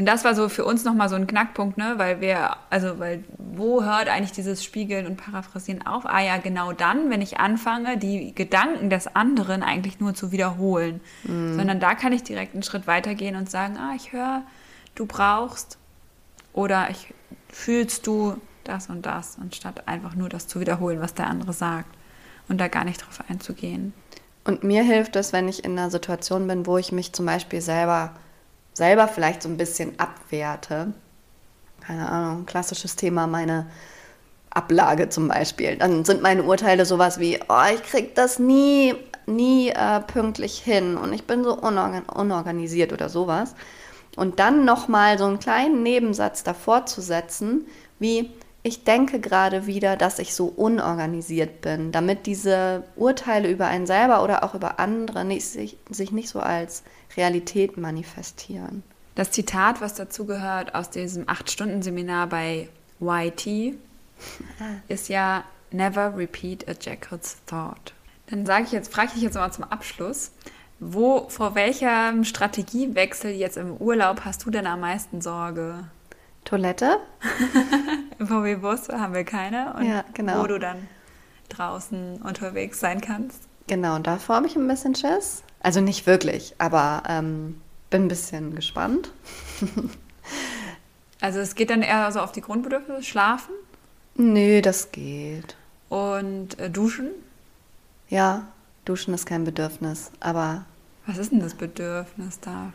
Und 0.00 0.06
das 0.06 0.24
war 0.24 0.34
so 0.34 0.48
für 0.48 0.64
uns 0.64 0.86
nochmal 0.86 1.10
so 1.10 1.14
ein 1.16 1.26
Knackpunkt, 1.26 1.76
ne? 1.76 1.92
Weil 1.98 2.22
wir, 2.22 2.56
also, 2.70 2.98
weil, 2.98 3.22
wo 3.36 3.84
hört 3.84 4.08
eigentlich 4.08 4.32
dieses 4.32 4.64
Spiegeln 4.64 5.06
und 5.06 5.18
Paraphrasieren 5.18 5.86
auf? 5.86 6.06
Ah 6.06 6.20
ja, 6.20 6.38
genau 6.38 6.72
dann, 6.72 7.10
wenn 7.10 7.20
ich 7.20 7.38
anfange, 7.38 7.98
die 7.98 8.34
Gedanken 8.34 8.88
des 8.88 9.14
anderen 9.14 9.62
eigentlich 9.62 10.00
nur 10.00 10.14
zu 10.14 10.32
wiederholen. 10.32 11.02
Mhm. 11.24 11.54
Sondern 11.54 11.80
da 11.80 11.94
kann 11.94 12.14
ich 12.14 12.22
direkt 12.22 12.54
einen 12.54 12.62
Schritt 12.62 12.86
weitergehen 12.86 13.36
und 13.36 13.50
sagen, 13.50 13.76
ah, 13.76 13.92
ich 13.94 14.14
höre, 14.14 14.40
du 14.94 15.04
brauchst 15.04 15.76
oder 16.54 16.88
ich 16.88 17.12
fühlst 17.50 18.06
du, 18.06 18.38
das 18.64 18.88
und 18.88 19.04
das, 19.04 19.36
anstatt 19.38 19.86
einfach 19.86 20.14
nur 20.14 20.30
das 20.30 20.46
zu 20.46 20.60
wiederholen, 20.60 21.02
was 21.02 21.12
der 21.12 21.26
andere 21.26 21.52
sagt 21.52 21.94
und 22.48 22.56
da 22.56 22.68
gar 22.68 22.84
nicht 22.84 23.04
drauf 23.04 23.22
einzugehen. 23.28 23.92
Und 24.44 24.64
mir 24.64 24.82
hilft 24.82 25.14
es, 25.16 25.34
wenn 25.34 25.46
ich 25.46 25.62
in 25.62 25.72
einer 25.78 25.90
Situation 25.90 26.48
bin, 26.48 26.64
wo 26.64 26.78
ich 26.78 26.90
mich 26.90 27.12
zum 27.12 27.26
Beispiel 27.26 27.60
selber, 27.60 28.14
selber 28.80 29.08
vielleicht 29.08 29.42
so 29.42 29.48
ein 29.50 29.58
bisschen 29.58 30.00
abwerte. 30.00 30.94
Keine 31.80 32.08
Ahnung, 32.08 32.46
klassisches 32.46 32.96
Thema, 32.96 33.26
meine 33.26 33.66
Ablage 34.48 35.10
zum 35.10 35.28
Beispiel. 35.28 35.76
Dann 35.76 36.06
sind 36.06 36.22
meine 36.22 36.44
Urteile 36.44 36.86
sowas 36.86 37.20
wie, 37.20 37.38
oh, 37.50 37.74
ich 37.74 37.82
krieg 37.82 38.14
das 38.14 38.38
nie, 38.38 38.94
nie 39.26 39.68
äh, 39.68 40.00
pünktlich 40.00 40.60
hin 40.60 40.96
und 40.96 41.12
ich 41.12 41.24
bin 41.24 41.44
so 41.44 41.54
unorgan 41.54 42.04
unorganisiert 42.04 42.94
oder 42.94 43.10
sowas. 43.10 43.54
Und 44.16 44.38
dann 44.38 44.64
nochmal 44.64 45.18
so 45.18 45.26
einen 45.26 45.40
kleinen 45.40 45.82
Nebensatz 45.82 46.42
davor 46.42 46.86
zu 46.86 47.02
setzen, 47.02 47.66
wie, 47.98 48.30
ich 48.62 48.84
denke 48.84 49.20
gerade 49.20 49.66
wieder, 49.66 49.96
dass 49.96 50.18
ich 50.18 50.34
so 50.34 50.46
unorganisiert 50.46 51.62
bin, 51.62 51.92
damit 51.92 52.26
diese 52.26 52.84
Urteile 52.96 53.50
über 53.50 53.66
einen 53.66 53.86
selber 53.86 54.22
oder 54.22 54.44
auch 54.44 54.54
über 54.54 54.78
andere 54.78 55.24
nicht, 55.24 55.46
sich, 55.46 55.78
sich 55.88 56.12
nicht 56.12 56.28
so 56.28 56.40
als 56.40 56.82
Realität 57.16 57.78
manifestieren. 57.78 58.82
Das 59.14 59.30
Zitat, 59.30 59.80
was 59.80 59.94
dazu 59.94 60.26
gehört 60.26 60.74
aus 60.74 60.90
diesem 60.90 61.24
8-Stunden-Seminar 61.24 62.26
bei 62.28 62.68
YT, 63.00 63.76
ist 64.88 65.08
ja 65.08 65.44
Never 65.72 66.16
repeat 66.16 66.68
a 66.68 66.72
jackal's 66.78 67.38
thought. 67.46 67.94
Dann 68.28 68.44
sage 68.44 68.64
ich 68.64 68.72
jetzt, 68.72 68.92
frage 68.92 69.08
ich 69.08 69.14
dich 69.14 69.22
jetzt 69.22 69.34
mal 69.34 69.50
zum 69.52 69.64
Abschluss, 69.64 70.32
wo, 70.80 71.28
vor 71.28 71.54
welchem 71.54 72.24
Strategiewechsel 72.24 73.30
jetzt 73.30 73.56
im 73.56 73.76
Urlaub 73.76 74.22
hast 74.24 74.44
du 74.44 74.50
denn 74.50 74.66
am 74.66 74.80
meisten 74.80 75.20
Sorge? 75.20 75.84
Toilette. 76.44 76.98
VW-Bus 78.26 78.88
haben 78.88 79.14
wir 79.14 79.24
keine. 79.24 79.74
Und 79.74 79.86
ja, 79.86 80.04
genau. 80.14 80.42
wo 80.42 80.46
du 80.46 80.58
dann 80.58 80.88
draußen 81.48 82.22
unterwegs 82.22 82.80
sein 82.80 83.00
kannst. 83.00 83.40
Genau, 83.66 83.96
und 83.96 84.06
davor 84.06 84.36
habe 84.36 84.46
ich 84.46 84.56
ein 84.56 84.66
bisschen 84.66 84.94
Schiss. 84.94 85.42
Also 85.60 85.80
nicht 85.80 86.06
wirklich, 86.06 86.54
aber 86.58 87.02
ähm, 87.08 87.60
bin 87.90 88.04
ein 88.04 88.08
bisschen 88.08 88.54
gespannt. 88.54 89.10
Also 91.20 91.38
es 91.40 91.54
geht 91.54 91.70
dann 91.70 91.82
eher 91.82 92.10
so 92.12 92.20
auf 92.20 92.32
die 92.32 92.40
Grundbedürfnisse, 92.40 93.02
schlafen 93.02 93.52
Nö, 94.14 94.62
das 94.62 94.90
geht. 94.90 95.56
und 95.88 96.58
äh, 96.58 96.70
duschen. 96.70 97.10
Ja, 98.08 98.46
duschen 98.84 99.12
ist 99.14 99.26
kein 99.26 99.44
Bedürfnis, 99.44 100.10
aber 100.20 100.64
Was 101.06 101.18
ist 101.18 101.30
denn 101.32 101.40
das 101.40 101.54
Bedürfnis 101.54 102.40
da? 102.40 102.72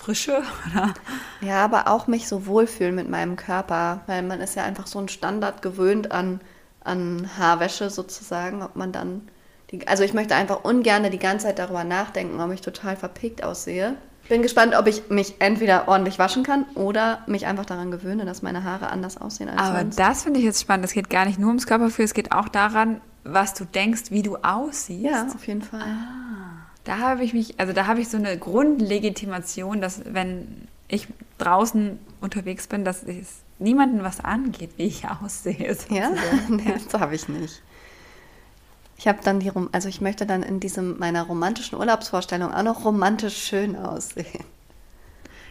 Fr 0.00 0.06
Frische? 0.06 0.42
Oder? 0.72 0.94
ja, 1.40 1.64
aber 1.64 1.88
auch 1.88 2.06
mich 2.06 2.26
so 2.26 2.46
wohlfühlen 2.46 2.94
mit 2.94 3.08
meinem 3.08 3.36
Körper, 3.36 4.00
weil 4.06 4.22
man 4.22 4.40
ist 4.40 4.56
ja 4.56 4.64
einfach 4.64 4.86
so 4.86 4.98
ein 4.98 5.08
Standard 5.08 5.62
gewöhnt 5.62 6.10
an, 6.10 6.40
an 6.82 7.28
Haarwäsche 7.38 7.90
sozusagen, 7.90 8.62
ob 8.62 8.76
man 8.76 8.92
dann 8.92 9.28
die, 9.70 9.86
also 9.86 10.02
ich 10.02 10.14
möchte 10.14 10.34
einfach 10.34 10.64
ungern 10.64 11.08
die 11.10 11.18
ganze 11.18 11.46
Zeit 11.46 11.58
darüber 11.58 11.84
nachdenken, 11.84 12.40
ob 12.40 12.50
ich 12.52 12.60
total 12.60 12.96
verpickt 12.96 13.44
aussehe. 13.44 13.94
Bin 14.28 14.42
gespannt, 14.42 14.74
ob 14.76 14.86
ich 14.86 15.10
mich 15.10 15.34
entweder 15.40 15.88
ordentlich 15.88 16.18
waschen 16.18 16.44
kann 16.44 16.64
oder 16.74 17.22
mich 17.26 17.46
einfach 17.46 17.66
daran 17.66 17.90
gewöhne, 17.90 18.24
dass 18.24 18.42
meine 18.42 18.64
Haare 18.64 18.90
anders 18.90 19.16
aussehen 19.16 19.48
als 19.48 19.60
Aber 19.60 19.80
sonst. 19.80 19.98
das 19.98 20.22
finde 20.22 20.38
ich 20.38 20.46
jetzt 20.46 20.60
spannend. 20.60 20.84
Es 20.84 20.92
geht 20.92 21.10
gar 21.10 21.24
nicht 21.24 21.38
nur 21.38 21.48
ums 21.48 21.66
Körpergefühl, 21.66 22.04
es 22.04 22.14
geht 22.14 22.32
auch 22.32 22.48
daran, 22.48 23.00
was 23.24 23.54
du 23.54 23.64
denkst, 23.64 24.04
wie 24.10 24.22
du 24.22 24.36
aussiehst. 24.36 25.04
ja, 25.04 25.26
auf 25.34 25.46
jeden 25.46 25.62
Fall. 25.62 25.84
Da 26.90 26.98
habe 26.98 27.22
ich 27.22 27.34
mich, 27.34 27.54
also 27.60 27.72
da 27.72 27.86
habe 27.86 28.00
ich 28.00 28.08
so 28.08 28.16
eine 28.16 28.36
Grundlegitimation, 28.36 29.80
dass 29.80 30.02
wenn 30.06 30.66
ich 30.88 31.06
draußen 31.38 32.00
unterwegs 32.20 32.66
bin, 32.66 32.84
dass 32.84 33.04
es 33.04 33.42
niemandem 33.60 34.02
was 34.02 34.18
angeht, 34.18 34.70
wie 34.76 34.86
ich 34.88 35.04
aussehe. 35.22 35.68
Ja, 35.88 36.08
sozusagen. 36.08 36.56
nee, 36.56 36.74
das 36.90 37.00
habe 37.00 37.14
ich 37.14 37.28
nicht. 37.28 37.62
Ich 38.98 39.06
habe 39.06 39.20
dann 39.22 39.38
die, 39.38 39.50
Rom- 39.50 39.68
also 39.70 39.88
ich 39.88 40.00
möchte 40.00 40.26
dann 40.26 40.42
in 40.42 40.58
diesem 40.58 40.98
meiner 40.98 41.22
romantischen 41.22 41.78
Urlaubsvorstellung 41.78 42.52
auch 42.52 42.64
noch 42.64 42.84
romantisch 42.84 43.36
schön 43.36 43.76
aussehen. 43.76 44.42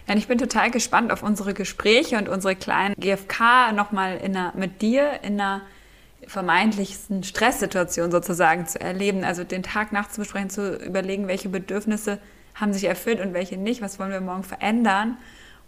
Ja, 0.07 0.15
und 0.15 0.17
ich 0.17 0.27
bin 0.27 0.39
total 0.39 0.69
gespannt 0.71 1.09
auf 1.09 1.23
unsere 1.23 1.53
Gespräche 1.53 2.17
und 2.17 2.27
unsere 2.27 2.57
kleinen 2.57 2.95
GFK 2.99 3.71
nochmal 3.73 4.17
in 4.17 4.35
einer, 4.35 4.51
mit 4.57 4.81
dir 4.81 5.21
in 5.23 5.39
einer 5.39 5.61
vermeintlichsten 6.27 7.23
Stresssituation 7.23 8.11
sozusagen 8.11 8.65
zu 8.67 8.79
erleben. 8.79 9.23
Also 9.23 9.43
den 9.43 9.63
Tag 9.63 9.91
nachts 9.91 10.13
zu 10.15 10.21
besprechen, 10.21 10.49
zu 10.49 10.75
überlegen, 10.77 11.27
welche 11.27 11.49
Bedürfnisse 11.49 12.19
haben 12.55 12.73
sich 12.73 12.85
erfüllt 12.85 13.19
und 13.21 13.33
welche 13.33 13.57
nicht, 13.57 13.81
was 13.81 13.99
wollen 13.99 14.11
wir 14.11 14.21
morgen 14.21 14.43
verändern. 14.43 15.17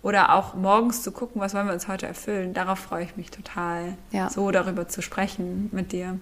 Oder 0.03 0.33
auch 0.33 0.55
morgens 0.55 1.03
zu 1.03 1.11
gucken, 1.11 1.39
was 1.41 1.53
wollen 1.53 1.67
wir 1.67 1.73
uns 1.73 1.87
heute 1.87 2.07
erfüllen. 2.07 2.53
Darauf 2.53 2.79
freue 2.79 3.03
ich 3.03 3.17
mich 3.17 3.29
total, 3.29 3.93
Ja. 4.11 4.29
so 4.29 4.49
darüber 4.51 4.87
zu 4.87 5.01
sprechen 5.01 5.69
mit 5.71 5.91
dir. 5.91 6.17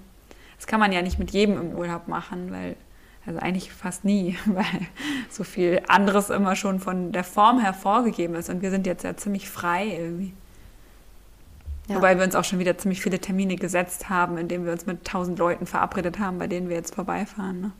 Das 0.58 0.68
kann 0.68 0.82
man 0.82 0.92
ja 0.92 1.02
nicht 1.02 1.18
mit 1.20 1.32
jedem 1.32 1.58
im 1.58 1.72
Urlaub 1.72 2.10
machen, 2.10 2.52
weil, 2.52 2.76
also 3.26 3.39
eigentlich 3.39 3.72
fast 3.72 4.04
nie, 4.04 4.38
weil 4.46 4.65
so 5.30 5.46
viel 5.46 5.82
anderes 5.88 6.30
immer 6.30 6.58
schon 6.58 6.82
von 6.82 7.13
der 7.13 7.24
Form 7.24 7.60
her 7.62 7.74
vorgegeben 7.74 8.36
ist. 8.36 8.50
Und 8.50 8.62
wir 8.62 8.70
sind 8.70 8.86
jetzt 8.86 9.04
ja 9.04 9.15
ziemlich 9.15 9.50
frei 9.50 9.88
irgendwie. 9.98 10.34
Ja. 11.89 11.95
Wobei 11.95 12.17
wir 12.17 12.23
uns 12.23 12.36
auch 12.36 12.43
schon 12.43 12.60
wieder 12.60 12.78
ziemlich 12.78 13.02
viele 13.02 13.19
Termine 13.19 13.56
gesetzt 13.56 14.10
haben, 14.10 14.38
indem 14.38 14.63
wir 14.63 14.71
uns 14.71 14.86
mit 14.86 15.06
tausend 15.06 15.39
Leuten 15.39 15.65
verabredet 15.65 16.19
haben, 16.19 16.38
bei 16.38 16.45
denen 16.45 16.69
wir 16.69 16.75
jetzt 16.75 16.93
vorbeifahren. 16.93 17.62
Ne? 17.62 17.71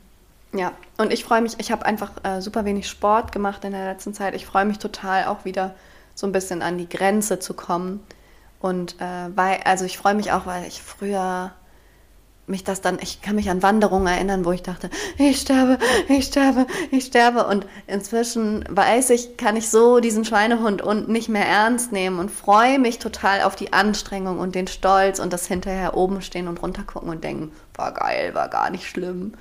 Ja, 0.52 0.72
und 0.98 1.12
ich 1.12 1.24
freue 1.24 1.40
mich, 1.40 1.54
ich 1.58 1.70
habe 1.70 1.86
einfach 1.86 2.10
äh, 2.24 2.40
super 2.40 2.64
wenig 2.64 2.88
Sport 2.88 3.30
gemacht 3.30 3.64
in 3.64 3.70
der 3.70 3.84
letzten 3.84 4.12
Zeit. 4.12 4.34
Ich 4.34 4.46
freue 4.46 4.64
mich 4.64 4.80
total 4.80 5.26
auch 5.26 5.44
wieder 5.44 5.76
so 6.16 6.26
ein 6.26 6.32
bisschen 6.32 6.60
an 6.60 6.76
die 6.76 6.88
Grenze 6.88 7.38
zu 7.38 7.54
kommen. 7.54 8.00
Und 8.58 9.00
äh, 9.00 9.28
weil, 9.36 9.60
also 9.64 9.84
ich 9.84 9.96
freue 9.96 10.14
mich 10.14 10.32
auch, 10.32 10.44
weil 10.44 10.66
ich 10.66 10.82
früher 10.82 11.52
mich 12.50 12.64
das 12.64 12.80
dann, 12.80 12.98
ich 13.00 13.22
kann 13.22 13.36
mich 13.36 13.48
an 13.48 13.62
Wanderungen 13.62 14.06
erinnern, 14.06 14.44
wo 14.44 14.52
ich 14.52 14.62
dachte, 14.62 14.90
ich 15.16 15.40
sterbe, 15.40 15.78
ich 16.08 16.26
sterbe, 16.26 16.66
ich 16.90 17.06
sterbe. 17.06 17.46
Und 17.46 17.66
inzwischen 17.86 18.64
weiß 18.68 19.10
ich, 19.10 19.36
kann 19.36 19.56
ich 19.56 19.70
so 19.70 20.00
diesen 20.00 20.24
Schweinehund 20.24 20.82
und 20.82 21.08
nicht 21.08 21.28
mehr 21.28 21.46
ernst 21.46 21.92
nehmen 21.92 22.18
und 22.18 22.30
freue 22.30 22.78
mich 22.78 22.98
total 22.98 23.42
auf 23.42 23.56
die 23.56 23.72
Anstrengung 23.72 24.38
und 24.38 24.54
den 24.54 24.66
Stolz 24.66 25.18
und 25.18 25.32
das 25.32 25.46
hinterher 25.46 25.96
oben 25.96 26.20
stehen 26.22 26.48
und 26.48 26.60
runter 26.62 26.82
gucken 26.82 27.08
und 27.08 27.24
denken, 27.24 27.52
war 27.74 27.92
geil, 27.92 28.34
war 28.34 28.48
gar 28.48 28.70
nicht 28.70 28.86
schlimm. 28.86 29.34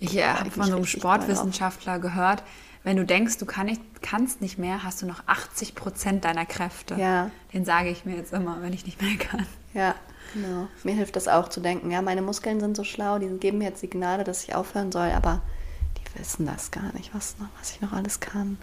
Ich 0.00 0.16
äh, 0.16 0.24
Hab 0.24 0.40
habe 0.40 0.50
von 0.50 0.64
so 0.64 0.76
einem. 0.76 0.84
Sportwissenschaftler 0.86 1.98
gehört, 1.98 2.42
wenn 2.84 2.96
du 2.96 3.04
denkst, 3.04 3.38
du 3.38 3.46
kann 3.46 3.66
nicht, 3.66 3.82
kannst 4.02 4.40
nicht 4.40 4.58
mehr, 4.58 4.84
hast 4.84 5.02
du 5.02 5.06
noch 5.06 5.22
80 5.26 5.74
Prozent 5.74 6.24
deiner 6.24 6.46
Kräfte. 6.46 6.94
Ja. 6.94 7.30
Den 7.52 7.64
sage 7.64 7.90
ich 7.90 8.04
mir 8.04 8.16
jetzt 8.16 8.32
immer, 8.32 8.58
wenn 8.62 8.72
ich 8.72 8.86
nicht 8.86 9.02
mehr 9.02 9.16
kann. 9.16 9.46
Ja, 9.74 9.94
genau. 10.32 10.68
Mir 10.84 10.94
hilft 10.94 11.16
das 11.16 11.28
auch 11.28 11.48
zu 11.48 11.60
denken, 11.60 11.90
ja, 11.90 12.02
meine 12.02 12.22
Muskeln 12.22 12.60
sind 12.60 12.76
so 12.76 12.84
schlau, 12.84 13.18
die 13.18 13.28
geben 13.38 13.58
mir 13.58 13.68
jetzt 13.68 13.80
Signale, 13.80 14.24
dass 14.24 14.44
ich 14.44 14.54
aufhören 14.54 14.92
soll, 14.92 15.10
aber 15.10 15.40
die 15.96 16.18
wissen 16.20 16.46
das 16.46 16.70
gar 16.70 16.92
nicht, 16.94 17.14
was, 17.14 17.36
noch, 17.38 17.48
was 17.58 17.72
ich 17.72 17.80
noch 17.80 17.92
alles 17.92 18.20
kann. 18.20 18.58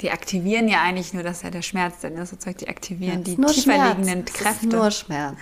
Die 0.00 0.10
aktivieren 0.10 0.66
ja 0.68 0.80
eigentlich 0.82 1.12
nur, 1.12 1.22
das 1.22 1.38
ist 1.38 1.42
ja 1.42 1.50
der 1.50 1.62
Schmerz, 1.62 2.00
denn 2.00 2.16
das 2.16 2.30
sozusagen, 2.30 2.56
die 2.56 2.68
aktivieren 2.68 3.18
Ja, 3.18 3.24
die 3.24 3.32
ist 3.32 3.38
nur 3.38 3.50
tiefer 3.50 3.74
Schmerz. 3.74 3.98
liegenden 3.98 4.24
Es 4.26 4.32
Kräfte. 4.32 4.66
Ist 4.66 4.72
nur 4.72 4.90
Schmerz. 4.90 5.36